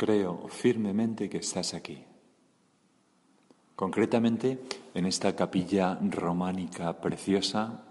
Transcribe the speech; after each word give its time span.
creo 0.00 0.48
firmemente 0.48 1.28
que 1.28 1.36
estás 1.36 1.74
aquí. 1.74 2.02
Concretamente, 3.76 4.58
en 4.94 5.04
esta 5.04 5.36
capilla 5.36 5.98
románica 6.00 7.02
preciosa 7.02 7.84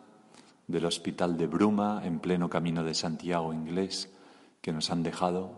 del 0.66 0.86
Hospital 0.86 1.38
de 1.38 1.46
Bruma, 1.46 2.02
en 2.04 2.18
pleno 2.20 2.50
camino 2.50 2.84
de 2.84 2.96
Santiago 2.96 3.54
inglés, 3.54 4.12
que 4.60 4.72
nos 4.72 4.90
han 4.90 5.04
dejado 5.04 5.52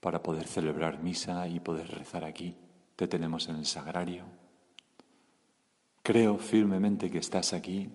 para 0.00 0.22
poder 0.22 0.46
celebrar 0.46 1.02
misa 1.02 1.46
y 1.46 1.60
poder 1.60 1.88
rezar 1.88 2.24
aquí. 2.24 2.56
Te 2.96 3.06
tenemos 3.06 3.46
en 3.50 3.56
el 3.56 3.66
sagrario. 3.66 4.24
Creo 6.02 6.38
firmemente 6.38 7.10
que 7.10 7.18
estás 7.18 7.52
aquí, 7.52 7.90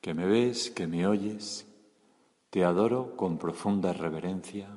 que 0.00 0.14
me 0.14 0.24
ves, 0.24 0.70
que 0.70 0.86
me 0.86 1.04
oyes. 1.08 1.66
Te 2.50 2.62
adoro 2.62 3.16
con 3.16 3.38
profunda 3.38 3.92
reverencia. 3.92 4.68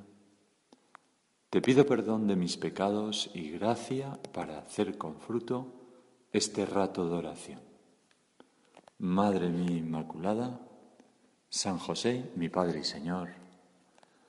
Te 1.49 1.63
pido 1.63 1.83
perdón 1.87 2.27
de 2.27 2.35
mis 2.35 2.57
pecados 2.57 3.31
y 3.33 3.49
gracia 3.49 4.19
para 4.33 4.59
hacer 4.59 4.99
con 4.99 5.19
fruto 5.19 5.73
este 6.31 6.63
rato 6.63 7.09
de 7.09 7.15
oración. 7.15 7.59
Madre 8.99 9.49
mía 9.49 9.77
Inmaculada, 9.77 10.59
San 11.49 11.79
José, 11.79 12.31
mi 12.35 12.49
Padre 12.49 12.81
y 12.81 12.83
Señor, 12.83 13.29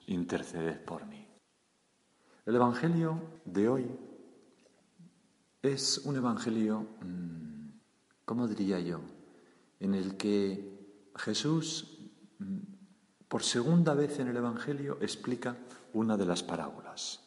interceded 0.07 0.83
por 0.83 1.05
mí. 1.05 1.29
El 2.47 2.57
Evangelio 2.57 3.21
de 3.45 3.69
hoy 3.69 3.87
es 5.61 5.99
un 5.99 6.17
Evangelio, 6.17 6.87
mm, 7.03 7.69
¿cómo 8.25 8.49
diría 8.49 8.81
yo?, 8.81 9.03
en 9.79 9.95
el 9.95 10.17
que 10.17 11.11
Jesús, 11.17 11.99
mm, 12.39 12.59
por 13.29 13.43
segunda 13.43 13.93
vez 13.93 14.19
en 14.21 14.29
el 14.29 14.39
Evangelio, 14.39 14.97
explica 15.03 15.59
una 15.93 16.17
de 16.17 16.27
las 16.27 16.43
parábolas. 16.43 17.21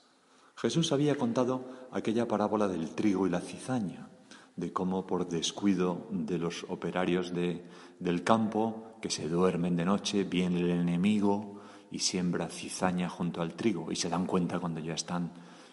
Jesús 0.56 0.92
había 0.92 1.16
contado 1.18 1.66
aquella 1.92 2.28
parábola 2.28 2.68
del 2.68 2.90
trigo 2.92 3.28
y 3.28 3.30
la 3.30 3.42
cizaña, 3.42 4.08
de 4.56 4.72
cómo 4.72 5.08
por 5.08 5.28
descuido 5.28 6.08
de 6.12 6.38
los 6.38 6.66
operarios 6.70 7.34
de- 7.34 7.64
del 8.00 8.24
campo, 8.24 8.94
que 9.02 9.10
se 9.10 9.28
duermen 9.28 9.76
de 9.76 9.86
noche, 9.86 10.24
viene 10.24 10.62
el 10.62 10.70
enemigo 10.70 11.60
y 11.92 12.00
siembra 12.00 12.48
cizaña 12.50 13.10
junto 13.10 13.42
al 13.42 13.56
trigo 13.56 13.92
y 13.92 13.96
se 13.96 14.10
dan 14.10 14.26
cuenta 14.28 14.60
cuando 14.60 14.80
ya 14.80 14.94
están 14.94 15.32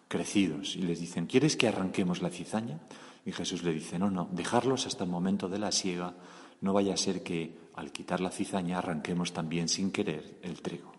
crecidos 0.08 0.76
y 0.76 0.82
les 0.82 0.98
dicen, 0.98 1.26
¿quieres 1.26 1.56
que 1.56 1.68
arranquemos 1.68 2.22
la 2.22 2.30
cizaña? 2.30 2.80
Y 3.24 3.32
Jesús 3.32 3.62
le 3.62 3.72
dice, 3.72 3.98
no, 3.98 4.10
no, 4.10 4.28
dejarlos 4.32 4.86
hasta 4.86 5.04
el 5.04 5.10
momento 5.10 5.48
de 5.48 5.58
la 5.58 5.70
siega, 5.72 6.14
no 6.62 6.72
vaya 6.72 6.94
a 6.94 6.96
ser 6.96 7.22
que 7.22 7.56
al 7.76 7.92
quitar 7.92 8.20
la 8.20 8.30
cizaña 8.30 8.78
arranquemos 8.78 9.32
también 9.32 9.68
sin 9.68 9.92
querer 9.92 10.38
el 10.42 10.60
trigo. 10.62 10.92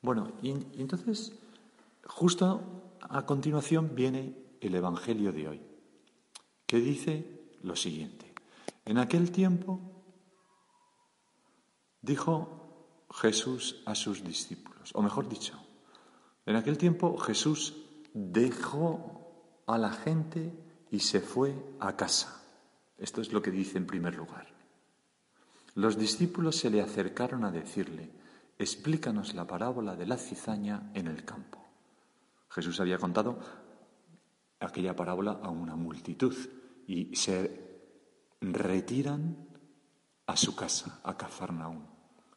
Bueno, 0.00 0.32
y, 0.42 0.50
entonces, 0.50 1.32
justo 2.04 2.96
a 3.00 3.26
continuación 3.26 3.94
viene 3.94 4.36
el 4.60 4.74
Evangelio 4.74 5.32
de 5.32 5.48
hoy, 5.48 5.60
que 6.66 6.78
dice 6.78 7.56
lo 7.62 7.74
siguiente. 7.74 8.32
En 8.84 8.98
aquel 8.98 9.30
tiempo 9.30 9.80
dijo 12.00 13.06
Jesús 13.12 13.82
a 13.86 13.94
sus 13.94 14.24
discípulos, 14.24 14.90
o 14.94 15.02
mejor 15.02 15.28
dicho, 15.28 15.54
en 16.46 16.56
aquel 16.56 16.78
tiempo 16.78 17.18
Jesús 17.18 17.76
dejó 18.14 19.62
a 19.66 19.78
la 19.78 19.92
gente 19.92 20.52
y 20.90 21.00
se 21.00 21.20
fue 21.20 21.54
a 21.80 21.96
casa. 21.96 22.42
Esto 22.96 23.20
es 23.20 23.32
lo 23.32 23.42
que 23.42 23.50
dice 23.50 23.78
en 23.78 23.86
primer 23.86 24.16
lugar. 24.16 24.48
Los 25.74 25.98
discípulos 25.98 26.56
se 26.56 26.70
le 26.70 26.80
acercaron 26.80 27.44
a 27.44 27.52
decirle, 27.52 28.10
explícanos 28.58 29.34
la 29.34 29.46
parábola 29.46 29.96
de 29.96 30.06
la 30.06 30.18
cizaña 30.18 30.90
en 30.94 31.06
el 31.06 31.24
campo. 31.24 31.64
Jesús 32.50 32.80
había 32.80 32.98
contado 32.98 33.38
aquella 34.60 34.96
parábola 34.96 35.38
a 35.42 35.48
una 35.50 35.76
multitud 35.76 36.34
y 36.86 37.14
se 37.14 37.68
retiran 38.40 39.48
a 40.26 40.36
su 40.36 40.54
casa, 40.56 41.00
a 41.04 41.16
Cafarnaúm. 41.16 41.86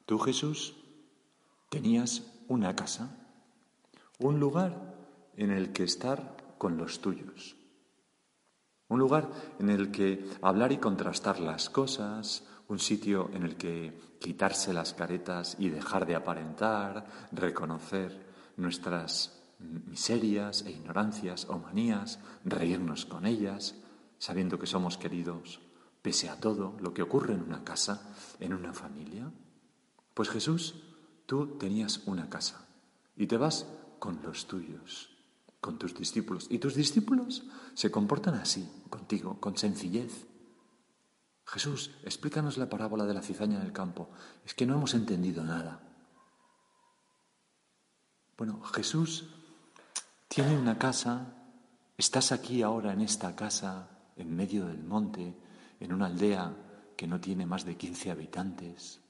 Tú, 0.05 0.19
Jesús, 0.19 0.75
tenías 1.69 2.43
una 2.47 2.75
casa, 2.75 3.17
un 4.19 4.39
lugar 4.39 4.95
en 5.35 5.51
el 5.51 5.71
que 5.71 5.83
estar 5.83 6.55
con 6.57 6.77
los 6.77 7.01
tuyos, 7.01 7.55
un 8.87 8.99
lugar 8.99 9.29
en 9.59 9.69
el 9.69 9.91
que 9.91 10.29
hablar 10.41 10.71
y 10.71 10.77
contrastar 10.77 11.39
las 11.39 11.69
cosas, 11.69 12.45
un 12.71 12.79
sitio 12.79 13.29
en 13.33 13.43
el 13.43 13.57
que 13.57 14.15
quitarse 14.19 14.71
las 14.71 14.93
caretas 14.93 15.57
y 15.59 15.69
dejar 15.69 16.05
de 16.05 16.15
aparentar, 16.15 17.05
reconocer 17.33 18.31
nuestras 18.55 19.43
miserias 19.59 20.63
e 20.65 20.71
ignorancias 20.71 21.45
o 21.49 21.59
manías, 21.59 22.19
reírnos 22.45 23.05
con 23.05 23.25
ellas, 23.25 23.75
sabiendo 24.19 24.57
que 24.57 24.67
somos 24.67 24.97
queridos 24.97 25.59
pese 26.01 26.29
a 26.29 26.39
todo 26.39 26.77
lo 26.79 26.93
que 26.93 27.03
ocurre 27.03 27.33
en 27.33 27.43
una 27.43 27.63
casa, 27.63 28.15
en 28.39 28.53
una 28.53 28.73
familia. 28.73 29.29
Pues 30.13 30.29
Jesús, 30.29 30.75
tú 31.25 31.57
tenías 31.59 32.07
una 32.07 32.29
casa 32.29 32.65
y 33.17 33.27
te 33.27 33.37
vas 33.37 33.67
con 33.99 34.21
los 34.23 34.47
tuyos, 34.47 35.09
con 35.59 35.77
tus 35.77 35.93
discípulos. 35.93 36.47
Y 36.49 36.57
tus 36.57 36.73
discípulos 36.73 37.43
se 37.73 37.91
comportan 37.91 38.35
así 38.35 38.67
contigo, 38.89 39.39
con 39.39 39.57
sencillez. 39.57 40.30
Jesús, 41.45 41.91
explícanos 42.03 42.57
la 42.57 42.69
parábola 42.69 43.05
de 43.05 43.13
la 43.13 43.21
cizaña 43.21 43.57
en 43.57 43.65
el 43.65 43.73
campo. 43.73 44.09
Es 44.45 44.53
que 44.53 44.65
no 44.65 44.75
hemos 44.75 44.93
entendido 44.93 45.43
nada. 45.43 45.81
Bueno, 48.37 48.61
Jesús 48.63 49.29
tiene 50.27 50.57
una 50.57 50.77
casa, 50.77 51.33
estás 51.97 52.31
aquí 52.31 52.61
ahora 52.61 52.93
en 52.93 53.01
esta 53.01 53.35
casa, 53.35 53.89
en 54.15 54.35
medio 54.35 54.65
del 54.65 54.83
monte, 54.83 55.37
en 55.79 55.93
una 55.93 56.07
aldea 56.07 56.55
que 56.95 57.07
no 57.07 57.19
tiene 57.19 57.45
más 57.45 57.65
de 57.65 57.75
15 57.75 58.11
habitantes. 58.11 59.01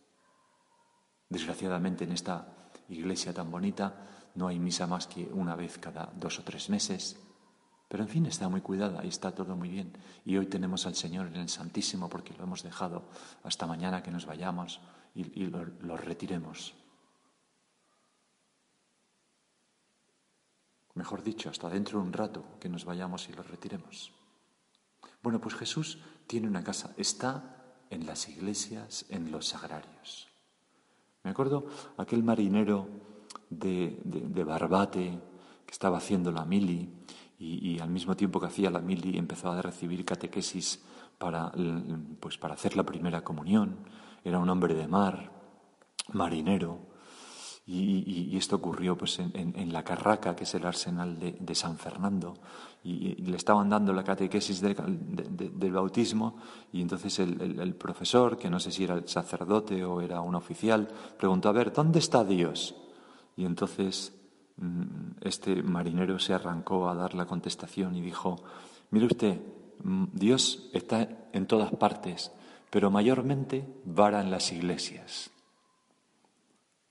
Desgraciadamente 1.29 2.03
en 2.03 2.11
esta 2.11 2.71
iglesia 2.89 3.33
tan 3.33 3.51
bonita 3.51 4.31
no 4.35 4.47
hay 4.47 4.59
misa 4.59 4.87
más 4.87 5.07
que 5.07 5.25
una 5.25 5.55
vez 5.55 5.77
cada 5.77 6.11
dos 6.15 6.39
o 6.39 6.43
tres 6.43 6.69
meses. 6.69 7.17
Pero 7.91 8.03
en 8.03 8.09
fin, 8.09 8.25
está 8.25 8.47
muy 8.47 8.61
cuidada 8.61 9.03
y 9.03 9.09
está 9.09 9.35
todo 9.35 9.53
muy 9.57 9.67
bien. 9.67 9.91
Y 10.23 10.37
hoy 10.37 10.45
tenemos 10.45 10.85
al 10.85 10.95
Señor 10.95 11.27
en 11.27 11.35
el 11.35 11.49
Santísimo 11.49 12.07
porque 12.07 12.33
lo 12.33 12.45
hemos 12.45 12.63
dejado 12.63 13.03
hasta 13.43 13.67
mañana 13.67 14.01
que 14.01 14.11
nos 14.11 14.25
vayamos 14.25 14.79
y, 15.13 15.47
lo 15.47 15.97
retiremos. 15.97 16.73
Mejor 20.93 21.21
dicho, 21.21 21.49
hasta 21.49 21.67
dentro 21.67 21.99
de 21.99 22.05
un 22.05 22.13
rato 22.13 22.45
que 22.61 22.69
nos 22.69 22.85
vayamos 22.85 23.27
y 23.27 23.33
lo 23.33 23.43
retiremos. 23.43 24.13
Bueno, 25.21 25.41
pues 25.41 25.55
Jesús 25.55 25.99
tiene 26.27 26.47
una 26.47 26.63
casa, 26.63 26.93
está 26.95 27.75
en 27.89 28.05
las 28.05 28.29
iglesias, 28.29 29.05
en 29.09 29.33
los 29.33 29.49
sagrarios. 29.49 30.29
Me 31.23 31.31
acuerdo 31.31 31.65
aquel 31.97 32.23
marinero 32.23 32.87
de, 33.49 33.99
de, 34.05 34.21
de 34.21 34.43
Barbate 34.45 35.19
que 35.65 35.71
estaba 35.73 35.97
haciendo 35.97 36.31
la 36.31 36.45
mili 36.45 36.89
y, 37.41 37.71
y, 37.71 37.79
al 37.79 37.89
mismo 37.89 38.15
tiempo 38.15 38.39
que 38.39 38.45
hacía 38.45 38.69
la 38.69 38.81
mili 38.81 39.17
empezó 39.17 39.51
a 39.51 39.61
recibir 39.63 40.05
catequesis 40.05 40.79
para, 41.17 41.51
pues, 42.19 42.37
para 42.37 42.53
hacer 42.53 42.77
la 42.77 42.83
primera 42.83 43.23
comunión. 43.23 43.77
Era 44.23 44.37
un 44.37 44.47
hombre 44.47 44.75
de 44.75 44.87
mar, 44.87 45.31
marinero, 46.13 46.91
y, 47.65 47.79
y, 47.79 48.29
y, 48.31 48.37
esto 48.37 48.57
ocurrió 48.57 48.95
pues, 48.95 49.17
en, 49.17 49.31
en, 49.35 49.53
en, 49.55 49.73
la 49.73 49.83
Carraca, 49.83 50.35
que 50.35 50.43
es 50.43 50.53
el 50.53 50.65
arsenal 50.65 51.17
de, 51.17 51.31
de 51.39 51.55
San 51.55 51.77
Fernando, 51.77 52.35
y, 52.83 52.91
y, 52.91 53.15
le 53.25 53.37
estaban 53.37 53.69
dando 53.69 53.91
la 53.91 54.03
catequesis 54.03 54.61
de, 54.61 54.75
de, 54.75 55.49
del 55.49 55.71
bautismo, 55.71 56.37
y 56.71 56.81
entonces 56.81 57.17
el, 57.19 57.41
el, 57.41 57.59
el, 57.59 57.75
profesor, 57.75 58.37
que 58.37 58.51
no 58.51 58.59
sé 58.59 58.71
si 58.71 58.83
era 58.83 58.95
el 58.95 59.07
sacerdote 59.07 59.83
o 59.83 60.01
era 60.01 60.21
un 60.21 60.35
oficial, 60.35 60.87
preguntó, 61.17 61.49
a 61.49 61.53
ver, 61.53 61.73
¿dónde 61.73 61.97
está 61.97 62.23
Dios? 62.23 62.75
Y 63.35 63.45
entonces 63.45 64.20
este 65.21 65.63
marinero 65.63 66.19
se 66.19 66.33
arrancó 66.33 66.89
a 66.89 66.95
dar 66.95 67.13
la 67.13 67.25
contestación 67.25 67.95
y 67.95 68.01
dijo, 68.01 68.43
mire 68.91 69.07
usted, 69.07 69.41
mm, 69.83 70.05
Dios 70.13 70.69
está 70.73 71.09
en 71.33 71.47
todas 71.47 71.71
partes, 71.71 72.31
pero 72.69 72.91
mayormente 72.91 73.67
vara 73.85 74.21
en 74.21 74.31
las 74.31 74.51
iglesias. 74.51 75.31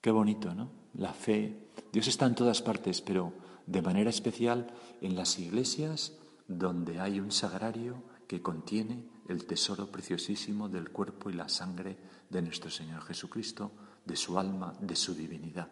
Qué 0.00 0.10
bonito, 0.10 0.54
¿no? 0.54 0.70
La 0.94 1.12
fe. 1.12 1.68
Dios 1.92 2.08
está 2.08 2.26
en 2.26 2.34
todas 2.34 2.62
partes, 2.62 3.00
pero 3.00 3.32
de 3.66 3.82
manera 3.82 4.10
especial 4.10 4.66
en 5.00 5.14
las 5.14 5.38
iglesias 5.38 6.12
donde 6.48 7.00
hay 7.00 7.20
un 7.20 7.30
sagrario 7.30 8.02
que 8.26 8.42
contiene 8.42 9.04
el 9.28 9.46
tesoro 9.46 9.86
preciosísimo 9.86 10.68
del 10.68 10.90
cuerpo 10.90 11.30
y 11.30 11.34
la 11.34 11.48
sangre 11.48 11.96
de 12.28 12.42
nuestro 12.42 12.70
Señor 12.70 13.02
Jesucristo, 13.02 13.72
de 14.04 14.16
su 14.16 14.38
alma, 14.38 14.74
de 14.80 14.96
su 14.96 15.14
divinidad. 15.14 15.68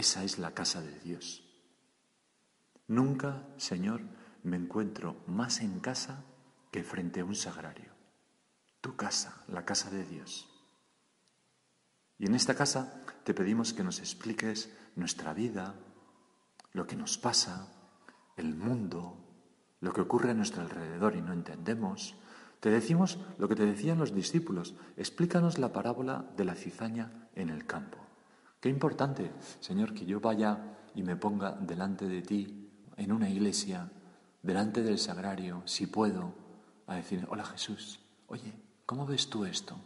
Esa 0.00 0.24
es 0.24 0.38
la 0.38 0.54
casa 0.54 0.80
de 0.80 0.98
Dios. 1.00 1.44
Nunca, 2.88 3.46
Señor, 3.58 4.00
me 4.42 4.56
encuentro 4.56 5.22
más 5.26 5.60
en 5.60 5.78
casa 5.78 6.24
que 6.72 6.82
frente 6.82 7.20
a 7.20 7.26
un 7.26 7.34
sagrario. 7.34 7.92
Tu 8.80 8.96
casa, 8.96 9.44
la 9.48 9.66
casa 9.66 9.90
de 9.90 10.06
Dios. 10.06 10.48
Y 12.16 12.24
en 12.24 12.34
esta 12.34 12.54
casa 12.54 13.04
te 13.24 13.34
pedimos 13.34 13.74
que 13.74 13.84
nos 13.84 13.98
expliques 13.98 14.74
nuestra 14.96 15.34
vida, 15.34 15.74
lo 16.72 16.86
que 16.86 16.96
nos 16.96 17.18
pasa, 17.18 17.70
el 18.38 18.54
mundo, 18.54 19.18
lo 19.80 19.92
que 19.92 20.00
ocurre 20.00 20.30
a 20.30 20.34
nuestro 20.34 20.62
alrededor 20.62 21.14
y 21.14 21.20
no 21.20 21.34
entendemos. 21.34 22.16
Te 22.60 22.70
decimos 22.70 23.18
lo 23.36 23.48
que 23.50 23.54
te 23.54 23.66
decían 23.66 23.98
los 23.98 24.14
discípulos. 24.14 24.74
Explícanos 24.96 25.58
la 25.58 25.74
parábola 25.74 26.24
de 26.38 26.46
la 26.46 26.54
cizaña 26.54 27.28
en 27.34 27.50
el 27.50 27.66
campo. 27.66 28.09
Qué 28.60 28.68
importante, 28.68 29.32
Señor, 29.60 29.94
que 29.94 30.04
yo 30.04 30.20
vaya 30.20 30.76
y 30.94 31.02
me 31.02 31.16
ponga 31.16 31.52
delante 31.52 32.06
de 32.06 32.20
ti 32.20 32.70
en 32.96 33.12
una 33.12 33.30
iglesia, 33.30 33.90
delante 34.42 34.82
del 34.82 34.98
sagrario, 34.98 35.62
si 35.64 35.86
puedo, 35.86 36.34
a 36.86 36.96
decir, 36.96 37.26
hola 37.30 37.44
Jesús, 37.44 38.00
oye, 38.26 38.52
¿cómo 38.84 39.06
ves 39.06 39.30
tú 39.30 39.44
esto? 39.44 39.76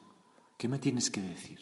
¿Qué 0.58 0.68
me 0.68 0.78
tienes 0.78 1.10
que 1.10 1.20
decir? 1.20 1.60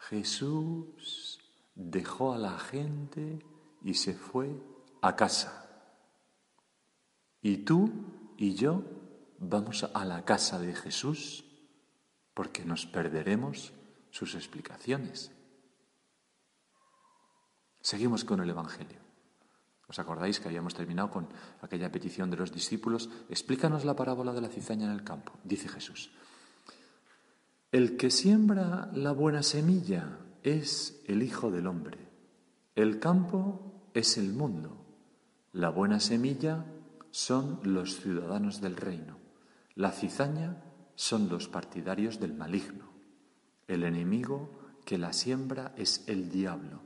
Jesús 0.00 1.40
dejó 1.74 2.32
a 2.32 2.38
la 2.38 2.58
gente 2.58 3.44
y 3.82 3.94
se 3.94 4.14
fue 4.14 4.56
a 5.02 5.16
casa. 5.16 5.68
Y 7.42 7.58
tú 7.58 8.34
y 8.38 8.54
yo 8.54 8.84
vamos 9.38 9.84
a 9.92 10.04
la 10.04 10.24
casa 10.24 10.58
de 10.58 10.74
Jesús 10.74 11.44
porque 12.32 12.64
nos 12.64 12.86
perderemos 12.86 13.72
sus 14.14 14.36
explicaciones. 14.36 15.32
Seguimos 17.80 18.24
con 18.24 18.40
el 18.40 18.48
Evangelio. 18.48 19.00
¿Os 19.88 19.98
acordáis 19.98 20.38
que 20.38 20.46
habíamos 20.46 20.72
terminado 20.72 21.10
con 21.10 21.28
aquella 21.60 21.90
petición 21.90 22.30
de 22.30 22.36
los 22.36 22.52
discípulos? 22.52 23.10
Explícanos 23.28 23.84
la 23.84 23.96
parábola 23.96 24.32
de 24.32 24.40
la 24.40 24.48
cizaña 24.48 24.86
en 24.86 24.92
el 24.92 25.02
campo, 25.02 25.32
dice 25.42 25.68
Jesús. 25.68 26.12
El 27.72 27.96
que 27.96 28.12
siembra 28.12 28.88
la 28.94 29.10
buena 29.10 29.42
semilla 29.42 30.20
es 30.44 31.02
el 31.06 31.24
Hijo 31.24 31.50
del 31.50 31.66
Hombre. 31.66 31.98
El 32.76 33.00
campo 33.00 33.90
es 33.94 34.16
el 34.16 34.32
mundo. 34.32 34.86
La 35.52 35.70
buena 35.70 35.98
semilla 35.98 36.64
son 37.10 37.58
los 37.64 38.00
ciudadanos 38.00 38.60
del 38.60 38.76
reino. 38.76 39.18
La 39.74 39.90
cizaña 39.90 40.62
son 40.94 41.28
los 41.28 41.48
partidarios 41.48 42.20
del 42.20 42.32
maligno. 42.32 42.93
El 43.68 43.84
enemigo 43.84 44.50
que 44.84 44.98
la 44.98 45.12
siembra 45.12 45.72
es 45.76 46.04
el 46.06 46.30
diablo. 46.30 46.82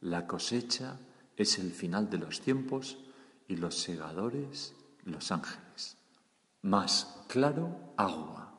La 0.00 0.26
cosecha 0.26 0.98
es 1.36 1.58
el 1.58 1.70
final 1.70 2.10
de 2.10 2.18
los 2.18 2.40
tiempos 2.40 2.98
y 3.48 3.56
los 3.56 3.76
segadores 3.76 4.74
los 5.06 5.30
ángeles. 5.30 5.96
Más 6.62 7.22
claro, 7.28 7.94
agua. 7.96 8.52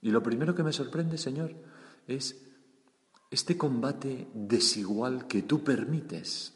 Y 0.00 0.10
lo 0.10 0.22
primero 0.22 0.54
que 0.54 0.62
me 0.62 0.72
sorprende, 0.72 1.18
Señor, 1.18 1.54
es 2.06 2.36
este 3.30 3.56
combate 3.56 4.28
desigual 4.34 5.26
que 5.26 5.42
tú 5.42 5.62
permites. 5.62 6.54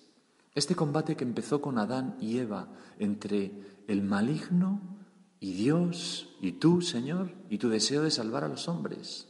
Este 0.55 0.75
combate 0.75 1.17
que 1.17 1.25
empezó 1.25 1.61
con 1.61 1.79
Adán 1.79 2.17
y 2.21 2.39
Eva 2.39 2.69
entre 2.99 3.83
el 3.89 4.03
maligno 4.03 4.81
y 5.41 5.53
Dios 5.53 6.37
y 6.41 6.53
tú, 6.53 6.83
Señor, 6.83 7.33
y 7.49 7.59
tu 7.59 7.69
deseo 7.69 8.03
de 8.03 8.11
salvar 8.11 8.45
a 8.45 8.49
los 8.49 8.69
hombres. 8.69 9.29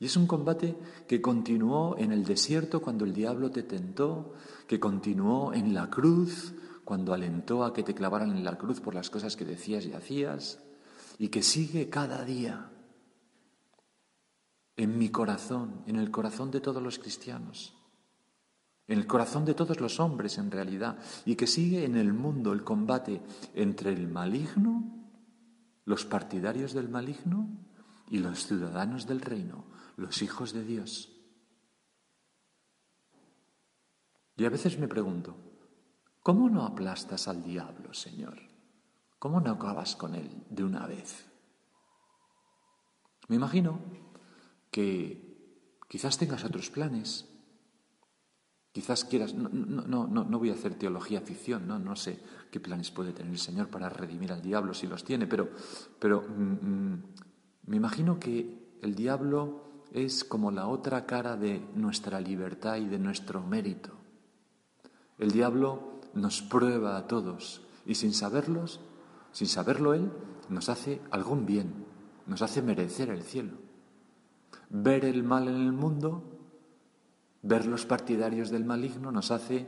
Y 0.00 0.06
es 0.06 0.16
un 0.16 0.26
combate 0.26 0.76
que 1.06 1.20
continuó 1.20 1.96
en 1.98 2.10
el 2.10 2.24
desierto 2.24 2.80
cuando 2.80 3.04
el 3.04 3.12
diablo 3.12 3.50
te 3.50 3.62
tentó, 3.62 4.32
que 4.66 4.80
continuó 4.80 5.52
en 5.52 5.74
la 5.74 5.90
cruz 5.90 6.54
cuando 6.84 7.12
alentó 7.12 7.64
a 7.64 7.74
que 7.74 7.82
te 7.82 7.94
clavaran 7.94 8.30
en 8.30 8.42
la 8.42 8.56
cruz 8.56 8.80
por 8.80 8.94
las 8.94 9.10
cosas 9.10 9.36
que 9.36 9.44
decías 9.44 9.84
y 9.84 9.92
hacías, 9.92 10.58
y 11.18 11.28
que 11.28 11.42
sigue 11.42 11.90
cada 11.90 12.24
día 12.24 12.70
en 14.78 14.96
mi 14.96 15.10
corazón, 15.10 15.82
en 15.86 15.96
el 15.96 16.10
corazón 16.10 16.50
de 16.50 16.62
todos 16.62 16.82
los 16.82 16.98
cristianos, 16.98 17.76
en 18.88 18.98
el 18.98 19.06
corazón 19.06 19.44
de 19.44 19.52
todos 19.52 19.80
los 19.80 20.00
hombres 20.00 20.38
en 20.38 20.50
realidad, 20.50 20.98
y 21.26 21.36
que 21.36 21.46
sigue 21.46 21.84
en 21.84 21.96
el 21.96 22.14
mundo 22.14 22.54
el 22.54 22.64
combate 22.64 23.20
entre 23.54 23.92
el 23.92 24.08
maligno, 24.08 24.82
los 25.84 26.06
partidarios 26.06 26.72
del 26.72 26.88
maligno 26.88 27.50
y 28.08 28.16
los 28.16 28.46
ciudadanos 28.46 29.06
del 29.06 29.20
reino, 29.20 29.69
los 30.00 30.22
hijos 30.22 30.52
de 30.52 30.64
Dios. 30.64 31.12
Y 34.36 34.44
a 34.46 34.50
veces 34.50 34.78
me 34.78 34.88
pregunto, 34.88 35.36
¿cómo 36.22 36.48
no 36.48 36.64
aplastas 36.64 37.28
al 37.28 37.44
diablo, 37.44 37.92
Señor? 37.92 38.40
¿Cómo 39.18 39.40
no 39.40 39.50
acabas 39.50 39.96
con 39.96 40.14
él 40.14 40.30
de 40.48 40.64
una 40.64 40.86
vez? 40.86 41.26
Me 43.28 43.36
imagino 43.36 43.78
que 44.70 45.76
quizás 45.88 46.16
tengas 46.16 46.44
otros 46.44 46.70
planes, 46.70 47.28
quizás 48.72 49.04
quieras, 49.04 49.34
no, 49.34 49.50
no, 49.50 50.06
no, 50.06 50.24
no 50.24 50.38
voy 50.38 50.48
a 50.48 50.54
hacer 50.54 50.78
teología 50.78 51.20
ficción, 51.20 51.68
no, 51.68 51.78
no 51.78 51.94
sé 51.94 52.24
qué 52.50 52.58
planes 52.58 52.90
puede 52.90 53.12
tener 53.12 53.32
el 53.32 53.38
Señor 53.38 53.68
para 53.68 53.90
redimir 53.90 54.32
al 54.32 54.40
diablo 54.40 54.72
si 54.72 54.86
los 54.86 55.04
tiene, 55.04 55.26
pero, 55.26 55.50
pero 55.98 56.22
mm, 56.22 56.42
mm, 56.42 57.02
me 57.66 57.76
imagino 57.76 58.18
que 58.18 58.78
el 58.80 58.94
diablo 58.94 59.69
es 59.92 60.24
como 60.24 60.50
la 60.50 60.68
otra 60.68 61.06
cara 61.06 61.36
de 61.36 61.66
nuestra 61.74 62.20
libertad 62.20 62.76
y 62.76 62.86
de 62.86 62.98
nuestro 62.98 63.42
mérito. 63.42 63.90
El 65.18 65.32
diablo 65.32 66.00
nos 66.14 66.42
prueba 66.42 66.96
a 66.96 67.06
todos 67.06 67.62
y 67.86 67.94
sin 67.94 68.14
saberlos, 68.14 68.80
sin 69.32 69.48
saberlo 69.48 69.94
él, 69.94 70.10
nos 70.48 70.68
hace 70.68 71.00
algún 71.10 71.46
bien, 71.46 71.86
nos 72.26 72.42
hace 72.42 72.62
merecer 72.62 73.10
el 73.10 73.22
cielo. 73.22 73.58
Ver 74.68 75.04
el 75.04 75.22
mal 75.24 75.48
en 75.48 75.56
el 75.56 75.72
mundo, 75.72 76.38
ver 77.42 77.66
los 77.66 77.86
partidarios 77.86 78.50
del 78.50 78.64
maligno 78.64 79.10
nos 79.10 79.30
hace 79.30 79.66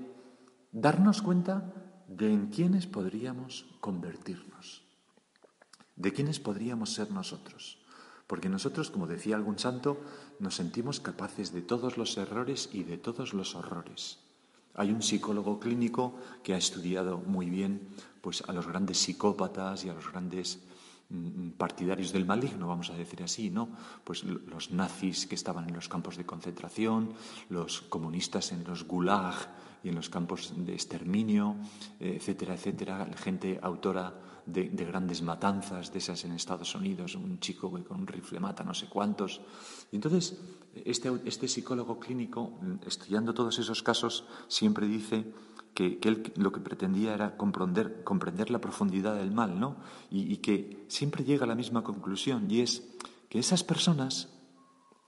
darnos 0.70 1.22
cuenta 1.22 1.72
de 2.08 2.32
en 2.32 2.48
quiénes 2.48 2.86
podríamos 2.86 3.66
convertirnos, 3.80 4.84
de 5.96 6.12
quiénes 6.12 6.40
podríamos 6.40 6.92
ser 6.92 7.10
nosotros. 7.10 7.81
Porque 8.32 8.48
nosotros, 8.48 8.88
como 8.88 9.06
decía 9.06 9.36
algún 9.36 9.58
santo, 9.58 10.00
nos 10.40 10.56
sentimos 10.56 11.00
capaces 11.00 11.52
de 11.52 11.60
todos 11.60 11.98
los 11.98 12.16
errores 12.16 12.70
y 12.72 12.82
de 12.82 12.96
todos 12.96 13.34
los 13.34 13.54
horrores. 13.54 14.20
Hay 14.72 14.90
un 14.90 15.02
psicólogo 15.02 15.60
clínico 15.60 16.16
que 16.42 16.54
ha 16.54 16.56
estudiado 16.56 17.18
muy 17.18 17.50
bien 17.50 17.92
pues, 18.22 18.42
a 18.48 18.54
los 18.54 18.66
grandes 18.66 18.96
psicópatas 18.96 19.84
y 19.84 19.90
a 19.90 19.92
los 19.92 20.10
grandes 20.10 20.60
mm, 21.10 21.50
partidarios 21.58 22.10
del 22.10 22.24
maligno, 22.24 22.68
vamos 22.68 22.88
a 22.88 22.96
decir 22.96 23.22
así, 23.22 23.50
¿no? 23.50 23.68
Pues 24.02 24.24
los 24.24 24.70
nazis 24.70 25.26
que 25.26 25.34
estaban 25.34 25.68
en 25.68 25.74
los 25.74 25.90
campos 25.90 26.16
de 26.16 26.24
concentración, 26.24 27.12
los 27.50 27.82
comunistas 27.82 28.50
en 28.52 28.64
los 28.64 28.86
gulag 28.88 29.36
y 29.84 29.90
en 29.90 29.94
los 29.94 30.08
campos 30.08 30.54
de 30.56 30.72
exterminio, 30.72 31.56
etcétera, 32.00 32.54
etcétera, 32.54 33.10
gente 33.14 33.60
autora 33.60 34.31
de, 34.46 34.68
grandes 34.84 35.22
matanzas, 35.22 35.92
de 35.92 35.98
esas 35.98 36.24
en 36.24 36.32
Estados 36.32 36.74
Unidos, 36.74 37.14
un 37.14 37.38
chico 37.40 37.72
que 37.72 37.84
con 37.84 38.00
un 38.00 38.06
rifle 38.06 38.40
mata 38.40 38.64
no 38.64 38.74
sé 38.74 38.88
cuántos. 38.88 39.40
Y 39.90 39.96
entonces, 39.96 40.38
este, 40.84 41.10
este 41.24 41.48
psicólogo 41.48 41.98
clínico, 41.98 42.58
estudiando 42.86 43.34
todos 43.34 43.58
esos 43.58 43.82
casos, 43.82 44.24
siempre 44.48 44.86
dice 44.86 45.32
que, 45.74 45.98
él 46.02 46.32
lo 46.36 46.52
que 46.52 46.60
pretendía 46.60 47.14
era 47.14 47.36
comprender, 47.36 48.02
comprender 48.04 48.50
la 48.50 48.60
profundidad 48.60 49.16
del 49.16 49.32
mal, 49.32 49.58
¿no? 49.58 49.76
Y, 50.10 50.32
y 50.32 50.38
que 50.38 50.84
siempre 50.88 51.24
llega 51.24 51.44
a 51.44 51.48
la 51.48 51.54
misma 51.54 51.82
conclusión, 51.82 52.50
y 52.50 52.60
es 52.60 52.82
que 53.28 53.38
esas 53.38 53.64
personas, 53.64 54.28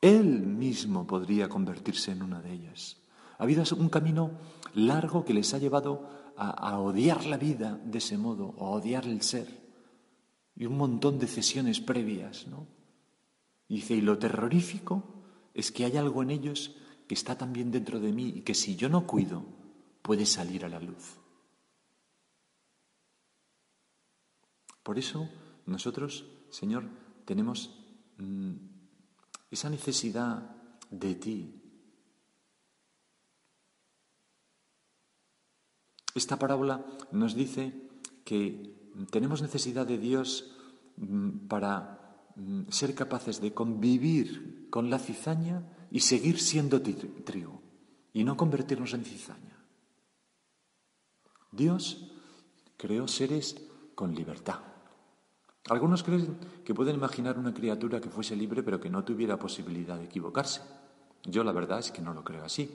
él 0.00 0.46
mismo 0.46 1.06
podría 1.06 1.48
convertirse 1.48 2.12
en 2.12 2.22
una 2.22 2.40
de 2.40 2.52
ellas. 2.52 2.98
Ha 3.38 3.42
habido 3.42 3.64
un 3.76 3.88
camino 3.88 4.30
largo 4.74 5.24
que 5.24 5.34
les 5.34 5.52
ha 5.54 5.58
llevado 5.58 6.23
a, 6.36 6.78
odiar 6.78 7.26
la 7.26 7.36
vida 7.36 7.80
de 7.84 7.98
ese 7.98 8.18
modo, 8.18 8.54
o 8.58 8.66
a 8.66 8.70
odiar 8.70 9.06
el 9.06 9.22
ser. 9.22 9.48
Y 10.56 10.66
un 10.66 10.76
montón 10.76 11.18
de 11.18 11.26
cesiones 11.26 11.80
previas, 11.80 12.46
¿no? 12.46 12.66
dice, 13.68 13.94
y 13.94 14.00
lo 14.00 14.18
terrorífico 14.18 15.24
es 15.52 15.72
que 15.72 15.84
hay 15.84 15.96
algo 15.96 16.22
en 16.22 16.30
ellos 16.30 16.76
que 17.08 17.14
está 17.14 17.36
también 17.36 17.70
dentro 17.70 18.00
de 18.00 18.12
mí 18.12 18.32
y 18.36 18.42
que 18.42 18.54
si 18.54 18.76
yo 18.76 18.88
no 18.88 19.06
cuido, 19.06 19.44
puede 20.02 20.26
salir 20.26 20.64
a 20.64 20.68
la 20.68 20.80
luz. 20.80 21.18
Por 24.82 24.98
eso 24.98 25.28
nosotros, 25.66 26.26
Señor, 26.50 26.84
tenemos 27.24 27.70
mm, 28.18 28.52
esa 29.50 29.70
necesidad 29.70 30.54
de 30.90 31.14
ti, 31.14 31.63
Esta 36.14 36.38
parábola 36.38 36.84
nos 37.10 37.34
dice 37.34 37.74
que 38.24 38.72
tenemos 39.10 39.42
necesidad 39.42 39.86
de 39.86 39.98
Dios 39.98 40.54
mm, 40.96 41.48
para 41.48 42.30
mm, 42.36 42.70
ser 42.70 42.94
capaces 42.94 43.40
de 43.40 43.52
convivir 43.52 44.68
con 44.70 44.90
la 44.90 44.98
cizaña 44.98 45.64
y 45.90 46.00
seguir 46.00 46.40
siendo 46.40 46.80
trigo 46.80 47.62
y 48.12 48.22
no 48.22 48.36
convertirnos 48.36 48.94
en 48.94 49.04
cizaña. 49.04 49.58
Dios 51.50 52.12
creó 52.76 53.08
seres 53.08 53.56
con 53.94 54.14
libertad. 54.14 54.60
Algunos 55.68 56.02
creen 56.02 56.36
que 56.64 56.74
pueden 56.74 56.96
imaginar 56.96 57.38
una 57.38 57.54
criatura 57.54 58.00
que 58.00 58.10
fuese 58.10 58.36
libre 58.36 58.62
pero 58.62 58.80
que 58.80 58.90
no 58.90 59.04
tuviera 59.04 59.38
posibilidad 59.38 59.98
de 59.98 60.04
equivocarse. 60.04 60.60
Yo 61.24 61.42
la 61.42 61.52
verdad 61.52 61.78
es 61.78 61.90
que 61.90 62.02
no 62.02 62.12
lo 62.12 62.22
creo 62.22 62.44
así, 62.44 62.70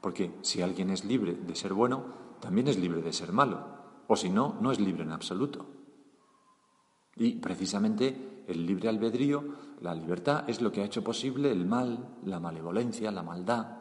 porque 0.00 0.32
si 0.42 0.60
alguien 0.60 0.90
es 0.90 1.04
libre 1.04 1.34
de 1.34 1.54
ser 1.54 1.72
bueno, 1.72 2.27
también 2.40 2.68
es 2.68 2.78
libre 2.78 3.02
de 3.02 3.12
ser 3.12 3.32
malo, 3.32 3.66
o 4.06 4.16
si 4.16 4.30
no, 4.30 4.56
no 4.60 4.72
es 4.72 4.80
libre 4.80 5.02
en 5.02 5.12
absoluto. 5.12 5.66
Y 7.16 7.32
precisamente 7.36 8.44
el 8.46 8.64
libre 8.64 8.88
albedrío, 8.88 9.56
la 9.80 9.94
libertad, 9.94 10.48
es 10.48 10.60
lo 10.60 10.72
que 10.72 10.80
ha 10.80 10.86
hecho 10.86 11.04
posible 11.04 11.50
el 11.50 11.66
mal, 11.66 12.16
la 12.24 12.40
malevolencia, 12.40 13.10
la 13.10 13.22
maldad. 13.22 13.78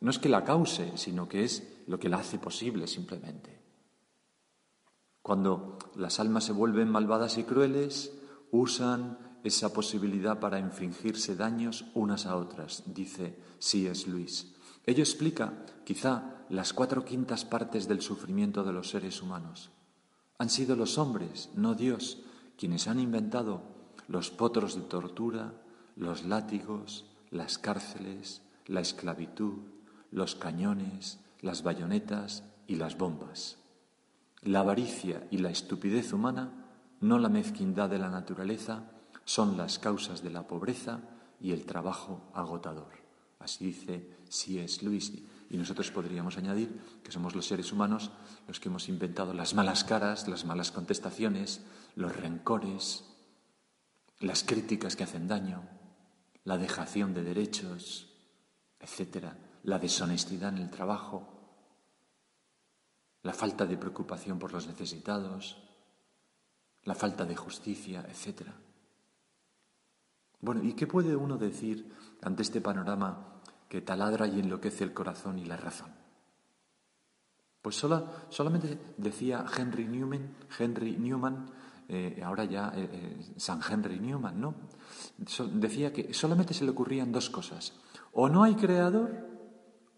No 0.00 0.10
es 0.10 0.18
que 0.18 0.28
la 0.28 0.44
cause, 0.44 0.92
sino 0.96 1.28
que 1.28 1.44
es 1.44 1.82
lo 1.86 1.98
que 1.98 2.08
la 2.08 2.18
hace 2.18 2.38
posible 2.38 2.86
simplemente. 2.86 3.62
Cuando 5.22 5.78
las 5.96 6.20
almas 6.20 6.44
se 6.44 6.52
vuelven 6.52 6.90
malvadas 6.90 7.38
y 7.38 7.44
crueles, 7.44 8.12
usan 8.50 9.38
esa 9.42 9.72
posibilidad 9.72 10.40
para 10.40 10.58
infringirse 10.58 11.36
daños 11.36 11.84
unas 11.94 12.26
a 12.26 12.36
otras, 12.36 12.82
dice 12.86 13.38
C.S. 13.58 14.10
Luis. 14.10 14.55
Ello 14.86 15.02
explica, 15.02 15.52
quizá, 15.84 16.44
las 16.48 16.72
cuatro 16.72 17.04
quintas 17.04 17.44
partes 17.44 17.88
del 17.88 18.00
sufrimiento 18.00 18.62
de 18.62 18.72
los 18.72 18.90
seres 18.90 19.20
humanos. 19.20 19.70
Han 20.38 20.48
sido 20.48 20.76
los 20.76 20.96
hombres, 20.96 21.50
no 21.56 21.74
Dios, 21.74 22.22
quienes 22.56 22.86
han 22.86 23.00
inventado 23.00 23.62
los 24.06 24.30
potros 24.30 24.76
de 24.76 24.82
tortura, 24.82 25.54
los 25.96 26.24
látigos, 26.24 27.04
las 27.30 27.58
cárceles, 27.58 28.42
la 28.66 28.80
esclavitud, 28.80 29.58
los 30.12 30.36
cañones, 30.36 31.18
las 31.40 31.64
bayonetas 31.64 32.44
y 32.68 32.76
las 32.76 32.96
bombas. 32.96 33.56
La 34.42 34.60
avaricia 34.60 35.26
y 35.32 35.38
la 35.38 35.50
estupidez 35.50 36.12
humana, 36.12 36.52
no 37.00 37.18
la 37.18 37.28
mezquindad 37.28 37.90
de 37.90 37.98
la 37.98 38.08
naturaleza, 38.08 38.84
son 39.24 39.56
las 39.56 39.80
causas 39.80 40.22
de 40.22 40.30
la 40.30 40.46
pobreza 40.46 41.00
y 41.40 41.50
el 41.50 41.66
trabajo 41.66 42.30
agotador. 42.32 42.92
Así 43.40 43.66
dice 43.66 44.15
C.S. 44.30 44.84
Lewis. 44.84 45.12
Y 45.48 45.56
nosotros 45.56 45.90
podríamos 45.90 46.38
añadir 46.38 46.80
que 47.02 47.12
somos 47.12 47.34
los 47.34 47.46
seres 47.46 47.72
humanos 47.72 48.10
los 48.48 48.60
que 48.60 48.68
hemos 48.68 48.88
inventado 48.88 49.32
las 49.32 49.54
malas 49.54 49.84
caras, 49.84 50.28
las 50.28 50.44
malas 50.44 50.72
contestaciones, 50.72 51.62
los 51.94 52.14
rencores, 52.14 53.04
las 54.20 54.42
críticas 54.42 54.96
que 54.96 55.04
hacen 55.04 55.28
daño, 55.28 55.62
la 56.44 56.58
dejación 56.58 57.14
de 57.14 57.22
derechos, 57.22 58.12
etcétera, 58.80 59.36
la 59.62 59.78
deshonestidad 59.78 60.50
en 60.56 60.62
el 60.62 60.70
trabajo, 60.70 61.28
la 63.22 63.32
falta 63.32 63.66
de 63.66 63.76
preocupación 63.76 64.38
por 64.38 64.52
los 64.52 64.66
necesitados, 64.66 65.62
la 66.84 66.94
falta 66.94 67.24
de 67.24 67.34
justicia, 67.34 68.06
etc. 68.08 68.48
Bueno, 70.40 70.62
¿y 70.62 70.74
qué 70.74 70.86
puede 70.86 71.16
uno 71.16 71.36
decir 71.36 71.92
ante 72.22 72.42
este 72.42 72.60
panorama 72.60 73.35
que 73.76 73.82
taladra 73.82 74.26
y 74.26 74.40
enloquece 74.40 74.84
el 74.84 74.94
corazón 74.94 75.38
y 75.38 75.44
la 75.44 75.58
razón? 75.58 75.92
Pues 77.60 77.76
solamente 78.30 78.78
decía 78.96 79.44
Henry 79.54 79.86
Newman, 79.86 80.34
Henry 80.58 80.96
Newman 80.96 81.50
eh, 81.88 82.22
ahora 82.24 82.46
ya 82.46 82.72
eh, 82.74 82.88
eh, 82.90 83.34
San 83.36 83.60
Henry 83.68 84.00
Newman, 84.00 84.40
¿no? 84.40 84.54
decía 85.52 85.92
que 85.92 86.14
solamente 86.14 86.54
se 86.54 86.64
le 86.64 86.70
ocurrían 86.70 87.12
dos 87.12 87.28
cosas. 87.28 87.74
O 88.12 88.30
no 88.30 88.44
hay 88.44 88.54
creador 88.54 89.26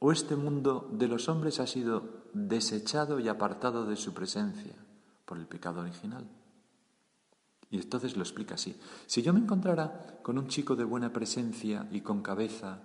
¿O 0.01 0.13
este 0.13 0.37
mundo 0.37 0.89
de 0.93 1.09
los 1.09 1.29
hombres 1.29 1.59
ha 1.59 1.67
sido 1.67 2.23
desechado 2.33 3.19
y 3.19 3.29
apartado 3.29 3.85
de 3.85 3.97
su 3.97 4.15
presencia 4.15 4.75
por 5.25 5.39
el 5.39 5.47
pecado 5.47 5.81
original? 5.81 6.25
Y 7.71 7.79
entonces 7.79 8.17
lo 8.17 8.23
explica 8.23 8.55
así. 8.55 8.79
Si 9.07 9.23
yo 9.23 9.33
me 9.33 9.41
encontrara 9.41 10.21
con 10.23 10.39
un 10.39 10.47
chico 10.47 10.77
de 10.77 10.85
buena 10.85 11.13
presencia 11.13 11.89
y 11.91 12.01
con 12.01 12.23
cabeza, 12.23 12.81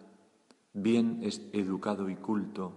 bien 0.73 1.21
educado 1.53 2.09
y 2.09 2.15
culto, 2.15 2.73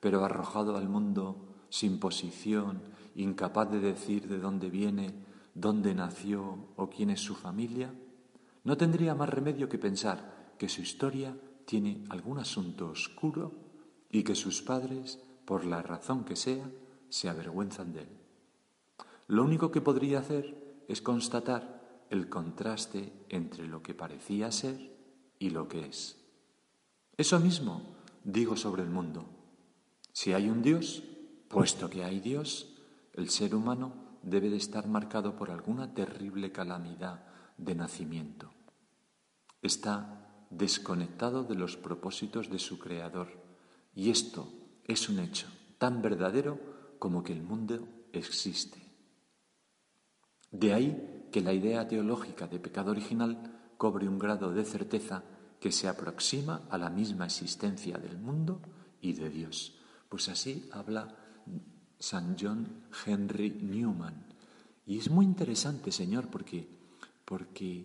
pero 0.00 0.24
arrojado 0.24 0.76
al 0.76 0.88
mundo 0.88 1.36
sin 1.68 1.98
posición, 1.98 2.82
incapaz 3.14 3.70
de 3.70 3.80
decir 3.80 4.28
de 4.28 4.38
dónde 4.38 4.70
viene, 4.70 5.14
dónde 5.54 5.94
nació 5.94 6.58
o 6.76 6.90
quién 6.90 7.10
es 7.10 7.20
su 7.20 7.34
familia, 7.34 7.94
no 8.64 8.76
tendría 8.76 9.14
más 9.14 9.30
remedio 9.30 9.68
que 9.68 9.78
pensar 9.78 10.54
que 10.58 10.68
su 10.68 10.82
historia 10.82 11.36
tiene 11.64 12.04
algún 12.08 12.38
asunto 12.38 12.90
oscuro 12.90 13.52
y 14.10 14.22
que 14.22 14.34
sus 14.34 14.62
padres, 14.62 15.18
por 15.44 15.64
la 15.64 15.82
razón 15.82 16.24
que 16.24 16.36
sea, 16.36 16.68
se 17.08 17.28
avergüenzan 17.28 17.92
de 17.92 18.00
él. 18.00 18.08
Lo 19.28 19.44
único 19.44 19.70
que 19.70 19.80
podría 19.80 20.20
hacer 20.20 20.84
es 20.88 21.00
constatar 21.00 22.06
el 22.10 22.28
contraste 22.28 23.12
entre 23.28 23.66
lo 23.66 23.82
que 23.82 23.94
parecía 23.94 24.52
ser 24.52 24.96
y 25.38 25.50
lo 25.50 25.68
que 25.68 25.86
es. 25.86 26.25
Eso 27.16 27.40
mismo 27.40 27.96
digo 28.24 28.56
sobre 28.56 28.82
el 28.82 28.90
mundo. 28.90 29.26
Si 30.12 30.32
hay 30.34 30.50
un 30.50 30.62
Dios, 30.62 31.02
puesto 31.48 31.88
que 31.88 32.04
hay 32.04 32.20
Dios, 32.20 32.74
el 33.14 33.30
ser 33.30 33.54
humano 33.54 34.18
debe 34.22 34.50
de 34.50 34.56
estar 34.56 34.86
marcado 34.86 35.36
por 35.36 35.50
alguna 35.50 35.94
terrible 35.94 36.52
calamidad 36.52 37.24
de 37.56 37.74
nacimiento. 37.74 38.50
Está 39.62 40.46
desconectado 40.50 41.44
de 41.44 41.54
los 41.54 41.76
propósitos 41.76 42.50
de 42.50 42.58
su 42.58 42.78
Creador 42.78 43.28
y 43.94 44.10
esto 44.10 44.52
es 44.84 45.08
un 45.08 45.18
hecho 45.18 45.46
tan 45.78 46.02
verdadero 46.02 46.58
como 46.98 47.22
que 47.22 47.32
el 47.32 47.42
mundo 47.42 47.88
existe. 48.12 48.82
De 50.50 50.74
ahí 50.74 51.28
que 51.32 51.40
la 51.40 51.52
idea 51.52 51.88
teológica 51.88 52.46
de 52.46 52.58
pecado 52.58 52.90
original 52.90 53.72
cobre 53.76 54.08
un 54.08 54.18
grado 54.18 54.52
de 54.52 54.64
certeza 54.64 55.22
que 55.66 55.72
se 55.72 55.88
aproxima 55.88 56.68
a 56.70 56.78
la 56.78 56.90
misma 56.90 57.24
existencia 57.24 57.98
del 57.98 58.18
mundo 58.18 58.60
y 59.00 59.14
de 59.14 59.28
Dios. 59.28 59.74
Pues 60.08 60.28
así 60.28 60.70
habla 60.70 61.12
San 61.98 62.36
John 62.38 62.84
Henry 63.04 63.50
Newman. 63.50 64.14
Y 64.86 64.96
es 64.98 65.10
muy 65.10 65.24
interesante, 65.24 65.90
Señor, 65.90 66.28
porque, 66.28 66.68
porque 67.24 67.84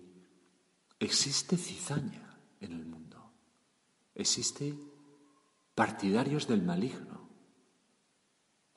existe 0.99 1.57
cizaña 1.57 2.37
en 2.59 2.73
el 2.73 2.85
mundo. 2.85 3.17
Existe 4.13 4.77
partidarios 5.73 6.45
del 6.45 6.61
maligno. 6.61 7.29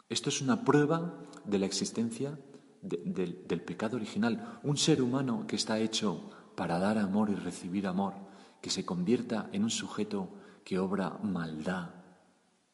Esto 0.08 0.30
es 0.30 0.40
una 0.40 0.64
prueba 0.64 1.20
de 1.44 1.58
la 1.58 1.66
existencia 1.66 2.38
del 2.80 3.60
pecado 3.66 3.98
original. 3.98 4.60
Un 4.62 4.78
ser 4.78 5.02
humano 5.02 5.46
que 5.46 5.56
está 5.56 5.78
hecho 5.78 6.30
para 6.56 6.78
dar 6.78 6.96
amor 6.96 7.28
y 7.28 7.34
recibir 7.34 7.86
amor, 7.86 8.32
que 8.64 8.70
se 8.70 8.86
convierta 8.86 9.50
en 9.52 9.62
un 9.62 9.68
sujeto 9.68 10.40
que 10.64 10.78
obra 10.78 11.18
maldad, 11.22 11.90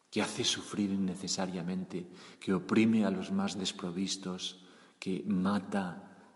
que 0.09 0.23
hace 0.23 0.45
sufrir 0.45 0.93
innecesariamente, 0.93 2.07
que 2.39 2.55
oprime 2.55 3.05
a 3.05 3.11
los 3.11 3.33
más 3.33 3.59
desprovistos, 3.59 4.63
que 5.01 5.25
mata, 5.27 6.31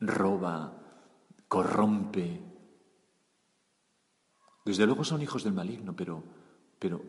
roba, 0.00 0.76
corrompe. 1.46 2.42
Desde 4.64 4.86
luego 4.86 5.04
son 5.04 5.22
hijos 5.22 5.44
del 5.44 5.52
maligno, 5.52 5.94
pero, 5.94 6.24
pero 6.76 7.00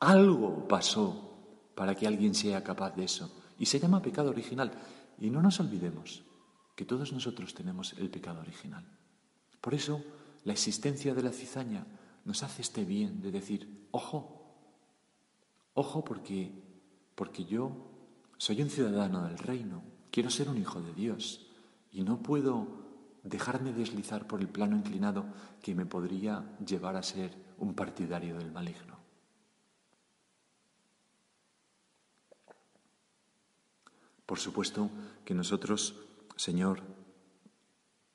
algo 0.00 0.66
pasó 0.66 1.70
para 1.76 1.94
que 1.94 2.08
alguien 2.08 2.34
sea 2.34 2.64
capaz 2.64 2.90
de 2.96 3.04
eso. 3.04 3.30
Y 3.56 3.66
se 3.66 3.78
llama 3.78 4.02
pecado 4.02 4.30
original. 4.30 4.72
Y 5.20 5.30
no 5.30 5.42
nos 5.42 5.60
olvidemos 5.60 6.24
que 6.74 6.84
todos 6.84 7.12
nosotros 7.12 7.54
tenemos 7.54 7.92
el 7.92 8.10
pecado 8.10 8.40
original. 8.40 8.84
Por 9.60 9.74
eso 9.74 10.02
la 10.44 10.52
existencia 10.52 11.14
de 11.14 11.22
la 11.22 11.32
cizaña 11.32 11.86
nos 12.24 12.42
hace 12.42 12.62
este 12.62 12.84
bien 12.84 13.20
de 13.20 13.30
decir, 13.30 13.86
ojo, 13.90 14.42
ojo 15.74 16.04
porque, 16.04 16.52
porque 17.14 17.44
yo 17.44 17.90
soy 18.38 18.62
un 18.62 18.70
ciudadano 18.70 19.26
del 19.26 19.38
reino, 19.38 19.82
quiero 20.10 20.30
ser 20.30 20.48
un 20.48 20.58
hijo 20.58 20.80
de 20.80 20.92
Dios 20.94 21.46
y 21.90 22.02
no 22.02 22.22
puedo 22.22 22.82
dejarme 23.22 23.72
deslizar 23.72 24.26
por 24.26 24.40
el 24.40 24.48
plano 24.48 24.76
inclinado 24.76 25.26
que 25.62 25.74
me 25.74 25.86
podría 25.86 26.56
llevar 26.64 26.96
a 26.96 27.02
ser 27.02 27.36
un 27.58 27.74
partidario 27.74 28.36
del 28.36 28.50
maligno. 28.50 28.98
Por 34.26 34.38
supuesto 34.38 34.90
que 35.24 35.34
nosotros, 35.34 35.94
Señor, 36.36 36.82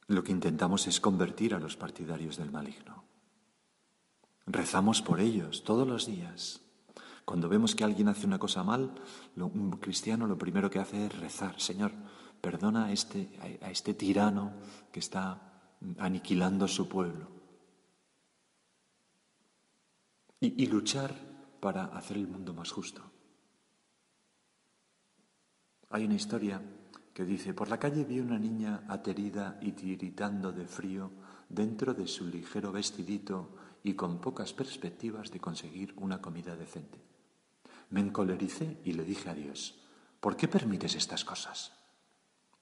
lo 0.07 0.23
que 0.23 0.31
intentamos 0.31 0.87
es 0.87 0.99
convertir 0.99 1.53
a 1.53 1.59
los 1.59 1.75
partidarios 1.75 2.37
del 2.37 2.51
maligno. 2.51 3.03
Rezamos 4.45 5.01
por 5.01 5.19
ellos 5.19 5.63
todos 5.63 5.87
los 5.87 6.05
días, 6.05 6.61
Cuando 7.25 7.49
vemos 7.49 7.75
que 7.75 7.83
alguien 7.83 8.07
hace 8.07 8.25
una 8.25 8.39
cosa 8.39 8.63
mal, 8.63 8.95
un 9.35 9.71
cristiano 9.81 10.27
lo 10.27 10.37
primero 10.37 10.69
que 10.69 10.79
hace 10.79 11.07
es 11.07 11.19
rezar, 11.19 11.59
Señor, 11.59 11.91
perdona 12.39 12.85
a 12.85 12.93
este, 12.93 13.29
este 13.69 13.93
tirano 13.93 14.53
que 14.93 15.01
está 15.01 15.75
aniquilando 15.97 16.63
a 16.63 16.69
su 16.69 16.87
pueblo. 16.87 17.27
Y 20.39 20.67
luchar 20.67 21.13
para 21.59 21.83
hacer 21.87 22.15
el 22.15 22.29
mundo 22.29 22.53
más 22.53 22.71
justo. 22.71 23.01
Hay 25.89 26.05
una 26.05 26.15
historia 26.15 26.61
que 27.17 27.25
dice, 27.25 27.55
por 27.55 27.67
la 27.67 27.79
calle 27.79 28.05
vi 28.05 28.19
una 28.19 28.38
niña 28.38 28.83
aterida 28.88 29.57
y 29.59 29.71
tiritando 29.71 30.51
de 30.51 30.67
frío 30.67 31.09
dentro 31.50 31.95
de 31.95 32.05
su 32.05 32.27
ligero 32.27 32.71
vestidito 32.71 33.55
y 33.81 33.95
con 33.95 34.21
pocas 34.21 34.53
perspectivas 34.53 35.31
de 35.31 35.39
conseguir 35.39 35.95
una 35.97 36.21
comida 36.21 36.55
decente. 36.55 37.01
Me 37.89 38.01
encolericé 38.01 38.79
y 38.83 38.93
le 38.93 39.03
dije 39.03 39.31
a 39.31 39.33
Dios, 39.33 39.81
¿por 40.19 40.38
qué 40.38 40.47
permites 40.47 40.93
estas 40.93 41.25
cosas? 41.25 41.74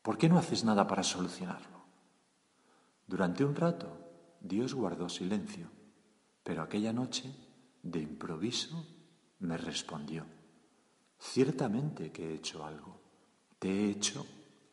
¿Por 0.01 0.17
qué 0.17 0.29
no 0.29 0.37
haces 0.37 0.63
nada 0.63 0.87
para 0.87 1.03
solucionarlo? 1.03 1.83
Durante 3.07 3.43
un 3.43 3.55
rato 3.57 4.07
Dios 4.39 4.73
guardó 4.73 5.09
silencio, 5.09 5.69
pero 6.43 6.61
aquella 6.61 6.93
noche, 6.93 7.35
de 7.83 7.99
improviso, 7.99 8.87
me 9.39 9.57
respondió, 9.57 10.25
ciertamente 11.19 12.13
que 12.13 12.29
he 12.29 12.35
hecho 12.35 12.63
algo, 12.63 13.01
te 13.59 13.69
he 13.69 13.89
hecho 13.89 14.25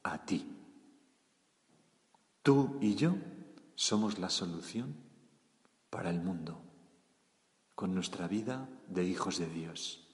a 0.03 0.25
ti. 0.25 0.47
Tú 2.43 2.79
y 2.81 2.95
yo 2.97 3.15
somos 3.75 4.19
la 4.19 4.29
solución 4.31 4.95
para 5.91 6.11
el 6.11 6.21
mundo, 6.21 6.61
con 7.75 7.95
nuestra 7.95 8.27
vida 8.29 8.69
de 8.89 9.05
hijos 9.05 9.39
de 9.39 9.47
Dios, 9.47 10.07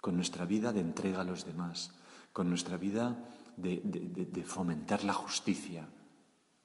con 0.00 0.16
nuestra 0.16 0.44
vida 0.44 0.72
de 0.72 0.80
entrega 0.80 1.20
a 1.20 1.24
los 1.24 1.44
demás, 1.44 1.92
con 2.32 2.48
nuestra 2.48 2.76
vida 2.76 3.24
de, 3.56 3.80
de- 3.82 4.44
fomentar 4.44 5.04
la 5.04 5.12
justicia, 5.12 5.88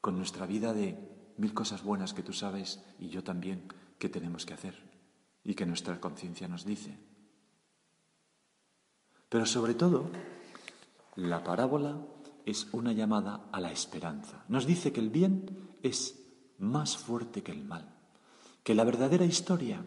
con 0.02 0.16
nuestra 0.18 0.46
vida 0.46 0.74
de 0.74 0.98
mil 1.38 1.54
cosas 1.54 1.84
buenas 1.84 2.14
que 2.14 2.24
tú 2.24 2.34
sabes 2.34 2.84
y 3.00 3.10
yo 3.10 3.24
también 3.24 3.68
que 3.98 4.10
tenemos 4.10 4.46
que 4.46 4.54
hacer 4.54 4.76
y 5.44 5.56
que 5.56 5.66
nuestra 5.66 6.00
conciencia 6.00 6.48
nos 6.48 6.66
dice. 6.66 6.98
Pero 9.30 9.46
sobre 9.46 9.74
todo, 9.74 10.10
la 11.16 11.44
parábola 11.44 11.98
es 12.46 12.68
una 12.72 12.92
llamada 12.92 13.42
a 13.52 13.60
la 13.60 13.72
esperanza. 13.72 14.44
Nos 14.48 14.66
dice 14.66 14.92
que 14.92 15.00
el 15.00 15.10
bien 15.10 15.78
es 15.82 16.20
más 16.58 16.98
fuerte 16.98 17.44
que 17.44 17.52
el 17.52 17.64
mal, 17.64 17.96
que 18.64 18.76
la 18.76 18.84
verdadera 18.84 19.26
historia, 19.26 19.84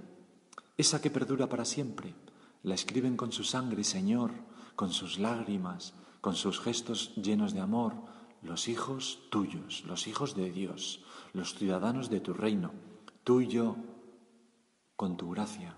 esa 0.77 1.01
que 1.01 1.11
perdura 1.11 1.49
para 1.49 1.65
siempre, 1.65 2.15
la 2.63 2.75
escriben 2.75 3.17
con 3.17 3.33
su 3.33 3.45
sangre, 3.45 3.85
Señor, 3.85 4.33
con 4.75 4.91
sus 4.91 5.19
lágrimas, 5.19 5.95
con 6.21 6.35
sus 6.35 6.61
gestos 6.61 7.15
llenos 7.17 7.55
de 7.55 7.61
amor, 7.61 7.95
los 8.43 8.69
hijos 8.69 9.21
tuyos, 9.31 9.85
los 9.87 10.07
hijos 10.07 10.35
de 10.35 10.51
Dios, 10.51 11.03
los 11.33 11.55
ciudadanos 11.55 12.11
de 12.11 12.21
tu 12.21 12.35
reino, 12.35 12.73
tú 13.25 13.41
y 13.41 13.49
yo, 13.49 13.77
con 14.97 15.17
tu 15.17 15.31
gracia. 15.31 15.77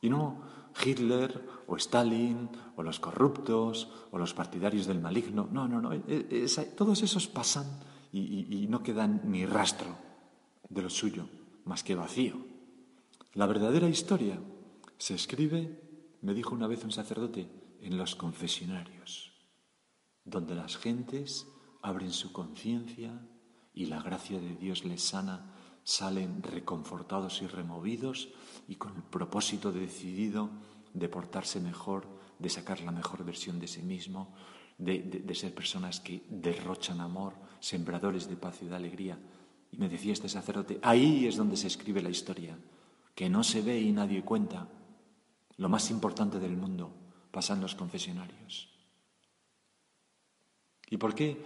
Y 0.00 0.08
no 0.08 0.42
Hitler 0.84 1.40
o 1.66 1.76
Stalin 1.76 2.48
o 2.76 2.82
los 2.82 3.00
corruptos 3.00 3.88
o 4.10 4.18
los 4.18 4.34
partidarios 4.34 4.86
del 4.86 5.00
maligno. 5.00 5.48
No, 5.50 5.66
no, 5.68 5.80
no. 5.80 5.92
e- 5.92 6.02
e- 6.08 6.44
esa- 6.44 6.64
todos 6.76 7.02
esos 7.02 7.26
pasan 7.28 7.66
y, 8.12 8.20
y- 8.20 8.64
y 8.64 8.66
no 8.68 8.82
quedan 8.82 9.22
ni 9.24 9.46
rastro 9.46 9.96
de 10.68 10.82
lo 10.82 10.90
suyo, 10.90 11.28
más 11.64 11.82
que 11.82 11.94
vacío. 11.94 12.36
La 13.34 13.46
verdadera 13.46 13.88
historia 13.88 14.38
se 14.98 15.14
escribe, 15.14 15.80
me 16.22 16.34
dijo 16.34 16.54
una 16.54 16.66
vez 16.66 16.84
un 16.84 16.92
sacerdote, 16.92 17.48
en 17.80 17.98
los 17.98 18.16
confesionarios, 18.16 19.32
donde 20.24 20.54
las 20.54 20.76
gentes 20.76 21.46
abren 21.82 22.10
su 22.12 22.32
conciencia 22.32 23.20
y 23.74 23.86
la 23.86 24.02
gracia 24.02 24.40
de 24.40 24.56
Dios 24.56 24.84
les 24.84 25.02
sana, 25.02 25.54
salen 25.86 26.42
reconfortados 26.42 27.42
y 27.42 27.46
removidos 27.46 28.28
y 28.66 28.74
con 28.74 28.96
el 28.96 29.02
propósito 29.04 29.70
decidido 29.70 30.50
de 30.92 31.08
portarse 31.08 31.60
mejor, 31.60 32.08
de 32.40 32.48
sacar 32.50 32.80
la 32.80 32.90
mejor 32.90 33.24
versión 33.24 33.60
de 33.60 33.68
sí 33.68 33.82
mismo, 33.82 34.34
de, 34.78 34.98
de- 35.24 35.34
ser 35.36 35.54
personas 35.54 36.00
que 36.00 36.26
derrochan 36.28 37.00
amor, 37.00 37.34
sembradores 37.60 38.28
de 38.28 38.34
paz 38.36 38.62
y 38.62 38.66
de 38.66 38.74
alegría. 38.74 39.16
Y 39.70 39.76
me 39.76 39.88
decía 39.88 40.12
este 40.12 40.28
sacerdote, 40.28 40.80
ahí 40.82 41.24
es 41.26 41.36
donde 41.36 41.56
se 41.56 41.68
escribe 41.68 42.02
la 42.02 42.10
historia, 42.10 42.58
que 43.14 43.30
no 43.30 43.44
se 43.44 43.62
ve 43.62 43.78
y 43.80 43.92
nadie 43.92 44.24
cuenta. 44.24 44.66
Lo 45.56 45.68
más 45.68 45.88
importante 45.92 46.40
del 46.40 46.56
mundo 46.56 46.90
pasa 47.30 47.54
en 47.54 47.60
los 47.60 47.76
confesionarios. 47.76 48.75
¿Y 50.88 50.98
por 50.98 51.14
qué 51.14 51.42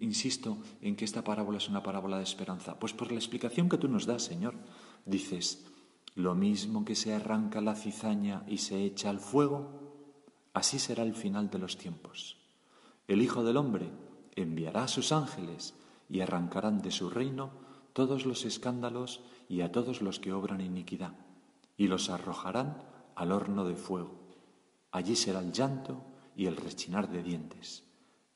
insisto 0.00 0.58
en 0.80 0.96
que 0.96 1.04
esta 1.04 1.22
parábola 1.22 1.58
es 1.58 1.68
una 1.68 1.82
parábola 1.82 2.16
de 2.16 2.24
esperanza? 2.24 2.78
Pues 2.78 2.92
por 2.92 3.12
la 3.12 3.18
explicación 3.18 3.68
que 3.68 3.78
tú 3.78 3.88
nos 3.88 4.06
das, 4.06 4.22
Señor. 4.22 4.54
Dices, 5.06 5.64
lo 6.14 6.34
mismo 6.34 6.84
que 6.84 6.96
se 6.96 7.14
arranca 7.14 7.60
la 7.60 7.76
cizaña 7.76 8.44
y 8.48 8.58
se 8.58 8.84
echa 8.84 9.08
al 9.10 9.20
fuego, 9.20 9.70
así 10.52 10.78
será 10.78 11.04
el 11.04 11.14
final 11.14 11.48
de 11.48 11.58
los 11.58 11.78
tiempos. 11.78 12.38
El 13.06 13.22
Hijo 13.22 13.44
del 13.44 13.56
Hombre 13.56 13.90
enviará 14.34 14.84
a 14.84 14.88
sus 14.88 15.12
ángeles 15.12 15.74
y 16.08 16.20
arrancarán 16.20 16.82
de 16.82 16.90
su 16.90 17.08
reino 17.08 17.50
todos 17.92 18.26
los 18.26 18.44
escándalos 18.44 19.20
y 19.48 19.60
a 19.60 19.70
todos 19.70 20.02
los 20.02 20.18
que 20.18 20.32
obran 20.32 20.60
iniquidad, 20.60 21.14
y 21.76 21.86
los 21.86 22.10
arrojarán 22.10 22.82
al 23.14 23.32
horno 23.32 23.64
de 23.64 23.76
fuego. 23.76 24.18
Allí 24.90 25.16
será 25.16 25.40
el 25.40 25.52
llanto 25.52 26.04
y 26.36 26.46
el 26.46 26.56
rechinar 26.56 27.10
de 27.10 27.22
dientes. 27.22 27.84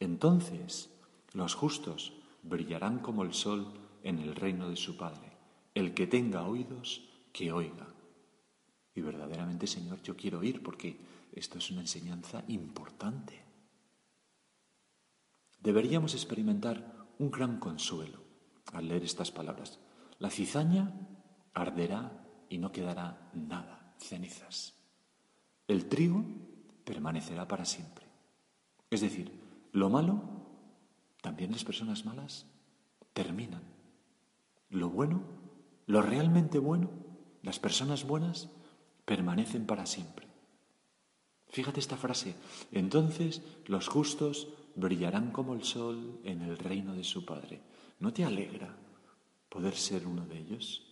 Entonces 0.00 0.90
los 1.32 1.54
justos 1.54 2.12
brillarán 2.42 2.98
como 3.00 3.22
el 3.22 3.34
sol 3.34 3.72
en 4.02 4.18
el 4.18 4.34
reino 4.34 4.68
de 4.68 4.76
su 4.76 4.96
Padre. 4.96 5.32
El 5.74 5.94
que 5.94 6.06
tenga 6.06 6.46
oídos, 6.46 7.08
que 7.32 7.52
oiga. 7.52 7.86
Y 8.94 9.00
verdaderamente, 9.00 9.66
Señor, 9.66 10.00
yo 10.02 10.16
quiero 10.16 10.38
oír 10.38 10.62
porque 10.62 10.98
esto 11.32 11.58
es 11.58 11.70
una 11.70 11.82
enseñanza 11.82 12.44
importante. 12.48 13.42
Deberíamos 15.60 16.14
experimentar 16.14 17.06
un 17.18 17.30
gran 17.30 17.58
consuelo 17.58 18.20
al 18.72 18.88
leer 18.88 19.04
estas 19.04 19.30
palabras. 19.30 19.78
La 20.18 20.30
cizaña 20.30 20.94
arderá 21.52 22.24
y 22.48 22.58
no 22.58 22.72
quedará 22.72 23.30
nada, 23.34 23.94
cenizas. 23.98 24.74
El 25.68 25.88
trigo 25.88 26.24
permanecerá 26.84 27.48
para 27.48 27.64
siempre. 27.64 28.06
Es 28.88 29.00
decir, 29.00 29.45
lo 29.72 29.90
malo, 29.90 30.22
también 31.22 31.52
las 31.52 31.64
personas 31.64 32.04
malas, 32.04 32.46
terminan. 33.12 33.62
Lo 34.70 34.90
bueno, 34.90 35.22
lo 35.86 36.02
realmente 36.02 36.58
bueno, 36.58 36.90
las 37.42 37.58
personas 37.58 38.06
buenas, 38.06 38.50
permanecen 39.04 39.66
para 39.66 39.86
siempre. 39.86 40.26
Fíjate 41.48 41.80
esta 41.80 41.96
frase. 41.96 42.34
Entonces 42.72 43.42
los 43.66 43.88
justos 43.88 44.48
brillarán 44.74 45.30
como 45.30 45.54
el 45.54 45.64
sol 45.64 46.20
en 46.24 46.42
el 46.42 46.58
reino 46.58 46.94
de 46.94 47.04
su 47.04 47.24
Padre. 47.24 47.62
¿No 48.00 48.12
te 48.12 48.24
alegra 48.24 48.76
poder 49.48 49.74
ser 49.74 50.06
uno 50.06 50.26
de 50.26 50.38
ellos? 50.38 50.82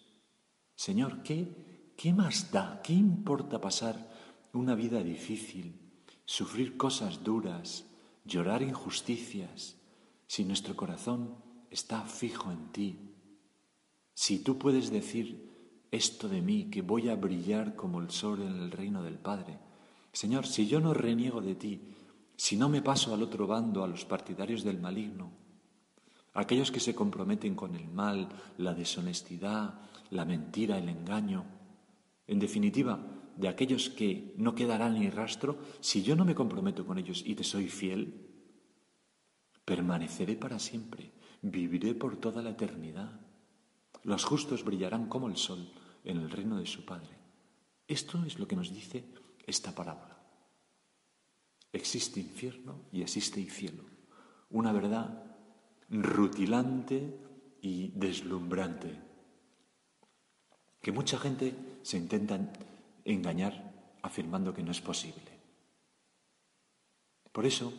Señor, 0.75 1.23
¿qué, 1.23 1.93
qué 1.97 2.13
más 2.13 2.51
da? 2.51 2.81
¿Qué 2.83 2.93
importa 2.93 3.61
pasar 3.61 4.11
una 4.55 4.75
vida 4.75 5.03
difícil, 5.03 5.81
sufrir 6.25 6.77
cosas 6.77 7.23
duras, 7.23 7.85
llorar 8.25 8.63
injusticias, 8.63 9.77
si 10.27 10.45
nuestro 10.45 10.75
corazón 10.77 11.37
está 11.71 12.03
fijo 12.03 12.51
en 12.51 12.73
ti? 12.73 12.99
Si 14.15 14.39
tú 14.39 14.59
puedes 14.59 14.91
decir 14.91 15.55
esto 15.91 16.29
de 16.29 16.43
mí, 16.43 16.71
que 16.71 16.83
voy 16.83 17.09
a 17.09 17.15
brillar 17.15 17.77
como 17.77 18.01
el 18.01 18.11
sol 18.11 18.43
en 18.43 18.61
el 18.61 18.71
reino 18.71 19.03
del 19.03 19.19
Padre. 19.19 19.59
Señor, 20.13 20.47
si 20.47 20.67
yo 20.67 20.81
no 20.81 20.93
reniego 20.93 21.41
de 21.41 21.55
ti, 21.55 21.81
si 22.37 22.57
no 22.57 22.69
me 22.69 22.83
paso 22.83 23.15
al 23.15 23.23
otro 23.23 23.47
bando, 23.47 23.85
a 23.85 23.89
los 23.89 24.05
partidarios 24.05 24.65
del 24.65 24.81
maligno, 24.81 25.31
aquellos 26.35 26.73
que 26.73 26.81
se 26.81 26.95
comprometen 26.95 27.55
con 27.55 27.77
el 27.77 27.89
mal, 27.89 28.29
la 28.59 28.75
deshonestidad, 28.75 29.81
la 30.11 30.25
mentira, 30.25 30.79
el 30.79 30.89
engaño, 30.89 31.45
en 32.27 32.39
definitiva, 32.41 32.99
de 33.37 33.49
aquellos 33.49 33.90
que 33.90 34.35
no 34.37 34.55
quedarán 34.55 34.99
ni 34.99 35.11
rastro, 35.11 35.59
si 35.81 36.03
yo 36.03 36.16
no 36.16 36.25
me 36.25 36.35
comprometo 36.35 36.87
con 36.87 36.99
ellos 36.99 37.23
y 37.25 37.35
te 37.35 37.44
soy 37.44 37.68
fiel, 37.68 38.31
permaneceré 39.64 40.37
para 40.37 40.59
siempre, 40.59 41.12
viviré 41.42 41.94
por 41.94 42.16
toda 42.16 42.42
la 42.42 42.51
eternidad. 42.51 43.20
Los 44.03 44.25
justos 44.25 44.64
brillarán 44.64 45.09
como 45.09 45.29
el 45.29 45.37
sol 45.37 45.73
en 46.05 46.18
el 46.18 46.31
reino 46.31 46.59
de 46.59 46.66
su 46.66 46.85
Padre. 46.85 47.16
Esto 47.87 48.25
es 48.25 48.38
lo 48.38 48.47
que 48.47 48.57
nos 48.57 48.73
dice 48.73 49.05
esta 49.47 49.75
parábola. 49.75 50.18
Existe 51.73 52.20
infierno 52.20 52.83
y 52.92 53.03
existe 53.03 53.44
cielo. 53.51 53.85
Una 54.51 54.73
verdad 54.73 55.37
rutilante 55.90 57.18
y 57.61 57.88
deslumbrante. 57.88 59.01
Que 60.81 60.92
mucha 60.92 61.18
gente 61.18 61.79
se 61.83 61.99
intenta 61.99 62.38
engañar 63.05 63.75
afirmando 64.03 64.55
que 64.55 64.62
no 64.62 64.71
es 64.71 64.81
posible. 64.81 65.35
Por 67.33 67.47
eso, 67.47 67.73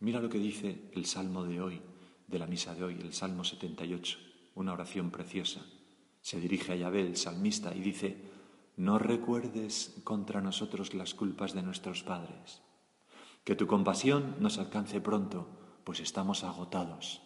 mira 0.00 0.20
lo 0.20 0.28
que 0.28 0.38
dice 0.38 0.90
el 0.92 1.06
Salmo 1.06 1.44
de 1.44 1.60
hoy, 1.60 1.82
de 2.26 2.38
la 2.38 2.46
misa 2.46 2.74
de 2.74 2.84
hoy, 2.84 2.98
el 3.00 3.12
Salmo 3.12 3.44
78, 3.44 4.18
una 4.54 4.72
oración 4.72 5.10
preciosa. 5.10 5.64
Se 6.20 6.38
dirige 6.38 6.72
a 6.72 6.76
Yahvé, 6.76 7.00
el 7.00 7.16
salmista, 7.16 7.74
y 7.74 7.80
dice, 7.80 8.16
no 8.76 8.98
recuerdes 8.98 9.96
contra 10.04 10.40
nosotros 10.40 10.94
las 10.94 11.14
culpas 11.14 11.54
de 11.54 11.62
nuestros 11.62 12.02
padres. 12.02 12.60
Que 13.44 13.56
tu 13.56 13.66
compasión 13.66 14.36
nos 14.40 14.58
alcance 14.58 15.00
pronto, 15.00 15.48
pues 15.84 16.00
estamos 16.00 16.44
agotados, 16.44 17.22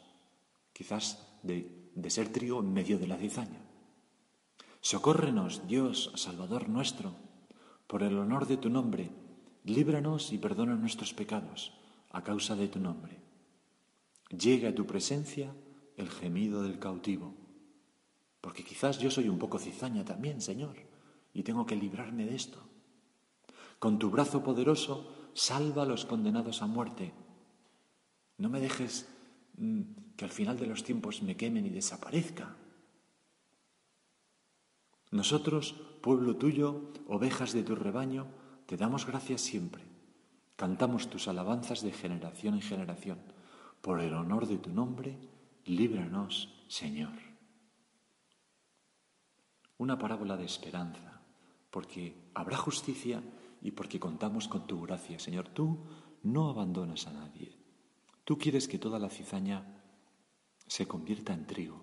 quizás 0.72 1.26
de, 1.42 1.90
de 1.94 2.10
ser 2.10 2.32
trigo 2.32 2.60
en 2.60 2.72
medio 2.72 2.98
de 2.98 3.08
la 3.08 3.16
cizaña. 3.16 3.60
Socórrenos, 4.82 5.68
Dios, 5.68 6.10
Salvador 6.16 6.68
nuestro, 6.68 7.14
por 7.86 8.02
el 8.02 8.18
honor 8.18 8.48
de 8.48 8.56
tu 8.56 8.68
nombre, 8.68 9.10
líbranos 9.62 10.32
y 10.32 10.38
perdona 10.38 10.74
nuestros 10.74 11.14
pecados 11.14 11.72
a 12.10 12.24
causa 12.24 12.56
de 12.56 12.66
tu 12.66 12.80
nombre. 12.80 13.20
Llega 14.30 14.70
a 14.70 14.74
tu 14.74 14.84
presencia 14.84 15.54
el 15.96 16.10
gemido 16.10 16.64
del 16.64 16.80
cautivo, 16.80 17.32
porque 18.40 18.64
quizás 18.64 18.98
yo 18.98 19.08
soy 19.08 19.28
un 19.28 19.38
poco 19.38 19.60
cizaña 19.60 20.04
también, 20.04 20.40
Señor, 20.40 20.74
y 21.32 21.44
tengo 21.44 21.64
que 21.64 21.76
librarme 21.76 22.26
de 22.26 22.34
esto. 22.34 22.58
Con 23.78 24.00
tu 24.00 24.10
brazo 24.10 24.42
poderoso, 24.42 25.30
salva 25.32 25.84
a 25.84 25.86
los 25.86 26.06
condenados 26.06 26.60
a 26.60 26.66
muerte. 26.66 27.12
No 28.36 28.48
me 28.48 28.58
dejes 28.58 29.08
mm, 29.58 29.82
que 30.16 30.24
al 30.24 30.32
final 30.32 30.58
de 30.58 30.66
los 30.66 30.82
tiempos 30.82 31.22
me 31.22 31.36
quemen 31.36 31.66
y 31.66 31.70
desaparezca. 31.70 32.56
Nosotros, 35.12 35.74
pueblo 36.00 36.36
tuyo, 36.36 36.90
ovejas 37.06 37.52
de 37.52 37.62
tu 37.62 37.74
rebaño, 37.74 38.28
te 38.64 38.78
damos 38.78 39.06
gracias 39.06 39.42
siempre. 39.42 39.84
Cantamos 40.56 41.10
tus 41.10 41.28
alabanzas 41.28 41.82
de 41.82 41.92
generación 41.92 42.54
en 42.54 42.62
generación. 42.62 43.18
Por 43.82 44.00
el 44.00 44.14
honor 44.14 44.46
de 44.46 44.56
tu 44.56 44.70
nombre, 44.70 45.18
líbranos, 45.66 46.64
Señor. 46.66 47.12
Una 49.76 49.98
parábola 49.98 50.38
de 50.38 50.46
esperanza, 50.46 51.20
porque 51.70 52.30
habrá 52.32 52.56
justicia 52.56 53.22
y 53.60 53.72
porque 53.72 54.00
contamos 54.00 54.48
con 54.48 54.66
tu 54.66 54.80
gracia, 54.80 55.18
Señor. 55.18 55.48
Tú 55.48 55.78
no 56.22 56.48
abandonas 56.48 57.06
a 57.06 57.12
nadie. 57.12 57.58
Tú 58.24 58.38
quieres 58.38 58.66
que 58.66 58.78
toda 58.78 58.98
la 58.98 59.10
cizaña 59.10 59.82
se 60.66 60.88
convierta 60.88 61.34
en 61.34 61.46
trigo. 61.46 61.81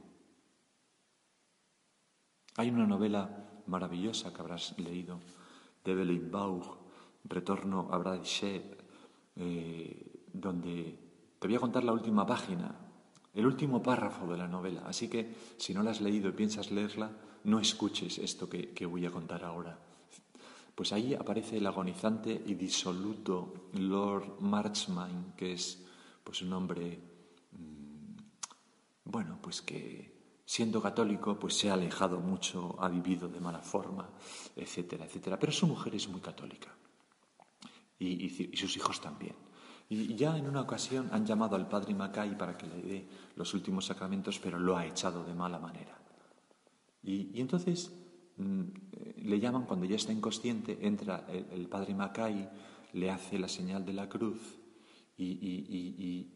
Hay 2.60 2.70
una 2.72 2.86
novela 2.86 3.64
maravillosa 3.68 4.34
que 4.34 4.42
habrás 4.42 4.78
leído 4.78 5.22
de 5.86 5.94
Evelyn 5.94 6.30
Baugh, 6.30 6.76
Retorno 7.24 7.88
a 7.90 7.98
Bradshaw, 7.98 8.60
eh, 9.38 10.26
donde 10.34 11.00
te 11.40 11.48
voy 11.48 11.56
a 11.56 11.62
contar 11.62 11.86
la 11.86 11.94
última 11.94 12.26
página, 12.26 12.76
el 13.34 13.46
último 13.46 13.82
párrafo 13.82 14.28
de 14.28 14.38
la 14.38 14.50
novela. 14.50 14.84
Así 14.86 15.08
que 15.08 15.34
si 15.56 15.74
no 15.74 15.84
la 15.84 15.92
has 15.92 16.02
leído 16.02 16.28
y 16.28 16.34
piensas 16.34 16.70
leerla, 16.70 17.10
no 17.46 17.62
escuches 17.62 18.18
esto 18.18 18.50
que, 18.50 18.74
que 18.74 18.86
voy 18.86 19.06
a 19.06 19.12
contar 19.12 19.46
ahora. 19.46 19.80
Pues 20.76 20.92
ahí 20.92 21.14
aparece 21.14 21.60
el 21.60 21.66
agonizante 21.66 22.44
y 22.46 22.56
disoluto 22.56 23.70
Lord 23.76 24.42
Marchmain, 24.42 25.32
que 25.38 25.54
es 25.54 25.86
pues 26.26 26.42
un 26.42 26.52
hombre, 26.52 27.00
mm, 27.54 28.18
bueno, 29.06 29.40
pues 29.42 29.62
que 29.62 30.19
siendo 30.50 30.82
católico, 30.82 31.38
pues 31.38 31.54
se 31.54 31.70
ha 31.70 31.76
alejado 31.76 32.20
mucho, 32.20 32.76
ha 32.80 32.90
vivido 32.90 33.28
de 33.28 33.40
mala 33.40 33.60
forma, 33.60 34.10
etcétera, 34.56 35.06
etcétera. 35.06 35.38
Pero 35.38 35.52
su 35.52 35.68
mujer 35.68 35.94
es 35.94 36.10
muy 36.10 36.22
católica 36.22 36.76
y, 38.00 38.58
sus 38.58 38.76
hijos 38.76 39.00
también. 39.00 39.36
Y 39.90 40.16
ya 40.16 40.36
en 40.36 40.48
una 40.48 40.62
ocasión 40.62 41.08
han 41.12 41.24
llamado 41.24 41.56
al 41.56 41.70
padre 41.70 41.94
Macay 41.94 42.36
para 42.36 42.58
que 42.58 42.66
le 42.66 42.82
dé 42.82 43.08
los 43.36 43.54
últimos 43.54 43.86
sacramentos, 43.86 44.40
pero 44.40 44.58
lo 44.58 44.76
ha 44.76 44.88
echado 44.88 45.24
de 45.24 45.36
mala 45.36 45.60
manera. 45.60 45.96
Y, 47.04 47.40
entonces 47.40 47.92
mm, 48.38 48.64
le 49.18 49.40
llaman 49.40 49.66
cuando 49.66 49.86
ya 49.86 49.98
está 49.98 50.12
inconsciente, 50.12 50.80
entra 50.82 51.28
el, 51.30 51.70
padre 51.70 51.94
Macay, 51.94 52.50
le 52.94 53.12
hace 53.12 53.38
la 53.38 53.50
señal 53.50 53.86
de 53.86 53.94
la 53.94 54.10
cruz 54.10 54.58
y, 55.16 56.28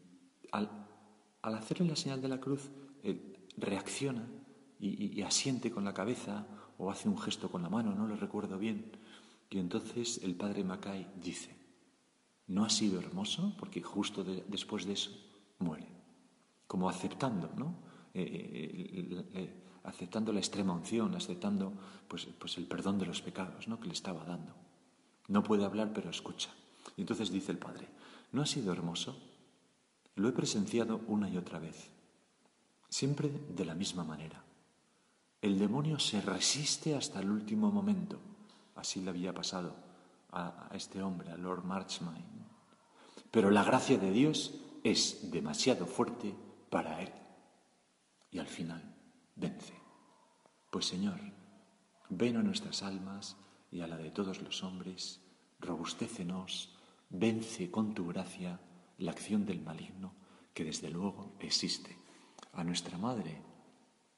al, 0.52 0.70
al, 1.42 1.54
hacerle 1.56 1.88
la 1.88 1.96
señal 1.96 2.22
de 2.22 2.28
la 2.28 2.38
cruz, 2.38 2.70
reacciona 3.56 4.26
y, 4.80 5.22
asiente 5.22 5.70
con 5.70 5.84
la 5.84 5.94
cabeza 5.94 6.46
o 6.78 6.90
hace 6.90 7.08
un 7.08 7.18
gesto 7.18 7.50
con 7.50 7.62
la 7.62 7.70
mano, 7.70 7.94
no 7.94 8.06
lo 8.06 8.16
recuerdo 8.16 8.58
bien. 8.58 8.92
Y 9.50 9.58
entonces 9.58 10.20
el 10.22 10.34
padre 10.34 10.64
Macay 10.64 11.06
dice, 11.22 11.56
¿no 12.48 12.64
ha 12.64 12.70
sido 12.70 12.98
hermoso? 12.98 13.54
Porque 13.58 13.82
justo 13.82 14.24
después 14.24 14.84
de 14.84 14.94
eso 14.94 15.10
muere, 15.58 15.86
como 16.66 16.88
aceptando, 16.88 17.50
¿no? 17.56 17.76
Eh, 18.12 18.22
eh, 18.22 19.24
eh, 19.34 19.64
aceptando 19.84 20.32
la 20.32 20.40
extrema 20.40 20.72
unción, 20.72 21.14
aceptando 21.14 21.72
pues, 22.08 22.26
pues 22.38 22.56
el 22.58 22.66
perdón 22.66 22.98
de 22.98 23.06
los 23.06 23.20
pecados 23.22 23.68
¿no? 23.68 23.78
que 23.78 23.86
le 23.86 23.92
estaba 23.92 24.24
dando. 24.24 24.54
No 25.28 25.42
puede 25.42 25.64
hablar, 25.64 25.92
pero 25.94 26.10
escucha. 26.10 26.50
Y 26.96 27.02
entonces 27.02 27.30
dice 27.30 27.52
el 27.52 27.58
padre, 27.58 27.88
¿no 28.32 28.42
ha 28.42 28.46
sido 28.46 28.72
hermoso? 28.72 29.16
Lo 30.16 30.28
he 30.28 30.32
presenciado 30.32 31.00
una 31.06 31.28
y 31.28 31.36
otra 31.36 31.58
vez 31.58 31.90
siempre 32.94 33.28
de 33.28 33.64
la 33.64 33.74
misma 33.74 34.04
manera. 34.04 34.40
El 35.42 35.58
demonio 35.58 35.98
se 35.98 36.20
resiste 36.20 36.94
hasta 36.94 37.18
el 37.18 37.28
último 37.28 37.72
momento. 37.72 38.20
Así 38.76 39.00
le 39.00 39.10
había 39.10 39.34
pasado 39.34 39.74
a, 40.30 40.70
este 40.72 41.02
hombre, 41.02 41.32
a 41.32 41.36
Lord 41.36 41.64
Marchmain. 41.64 42.24
Pero 43.32 43.50
la 43.50 43.64
gracia 43.64 43.98
de 43.98 44.12
Dios 44.12 44.54
es 44.84 45.32
demasiado 45.32 45.86
fuerte 45.86 46.36
para 46.70 47.02
él. 47.02 47.10
Y 48.30 48.38
al 48.38 48.46
final 48.46 48.94
vence. 49.34 49.74
Pues 50.70 50.86
Señor, 50.86 51.18
ven 52.10 52.36
a 52.36 52.44
nuestras 52.44 52.84
almas 52.84 53.36
y 53.72 53.80
a 53.80 53.88
la 53.88 53.96
de 53.96 54.12
todos 54.12 54.40
los 54.40 54.62
hombres, 54.62 55.20
robustécenos, 55.58 56.76
vence 57.10 57.72
con 57.72 57.92
tu 57.92 58.06
gracia 58.06 58.60
la 58.98 59.10
acción 59.10 59.44
del 59.46 59.62
maligno 59.62 60.14
que 60.54 60.62
desde 60.62 60.90
luego 60.90 61.32
existe 61.40 62.03
a 62.56 62.64
nuestra 62.64 62.98
Madre, 62.98 63.38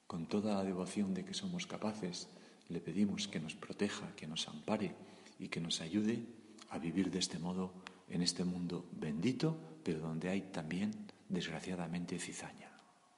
con 0.05 0.27
toda 0.27 0.55
la 0.55 0.63
devoción 0.63 1.13
de 1.13 1.25
que 1.25 1.33
somos 1.33 1.67
capaces, 1.67 2.29
le 2.69 2.79
pedimos 2.79 3.27
que 3.27 3.39
nos 3.39 3.55
proteja, 3.55 4.15
que 4.15 4.27
nos 4.27 4.47
ampare 4.47 4.95
y 5.39 5.47
que 5.47 5.61
nos 5.61 5.81
ayude 5.81 6.23
a 6.69 6.79
vivir 6.79 7.11
de 7.11 7.19
este 7.19 7.39
modo 7.39 7.73
en 8.09 8.21
este 8.21 8.43
mundo 8.43 8.85
bendito, 8.91 9.57
pero 9.83 9.99
donde 9.99 10.29
hay 10.29 10.41
también, 10.51 10.91
desgraciadamente, 11.29 12.19
cizaña. 12.19 12.66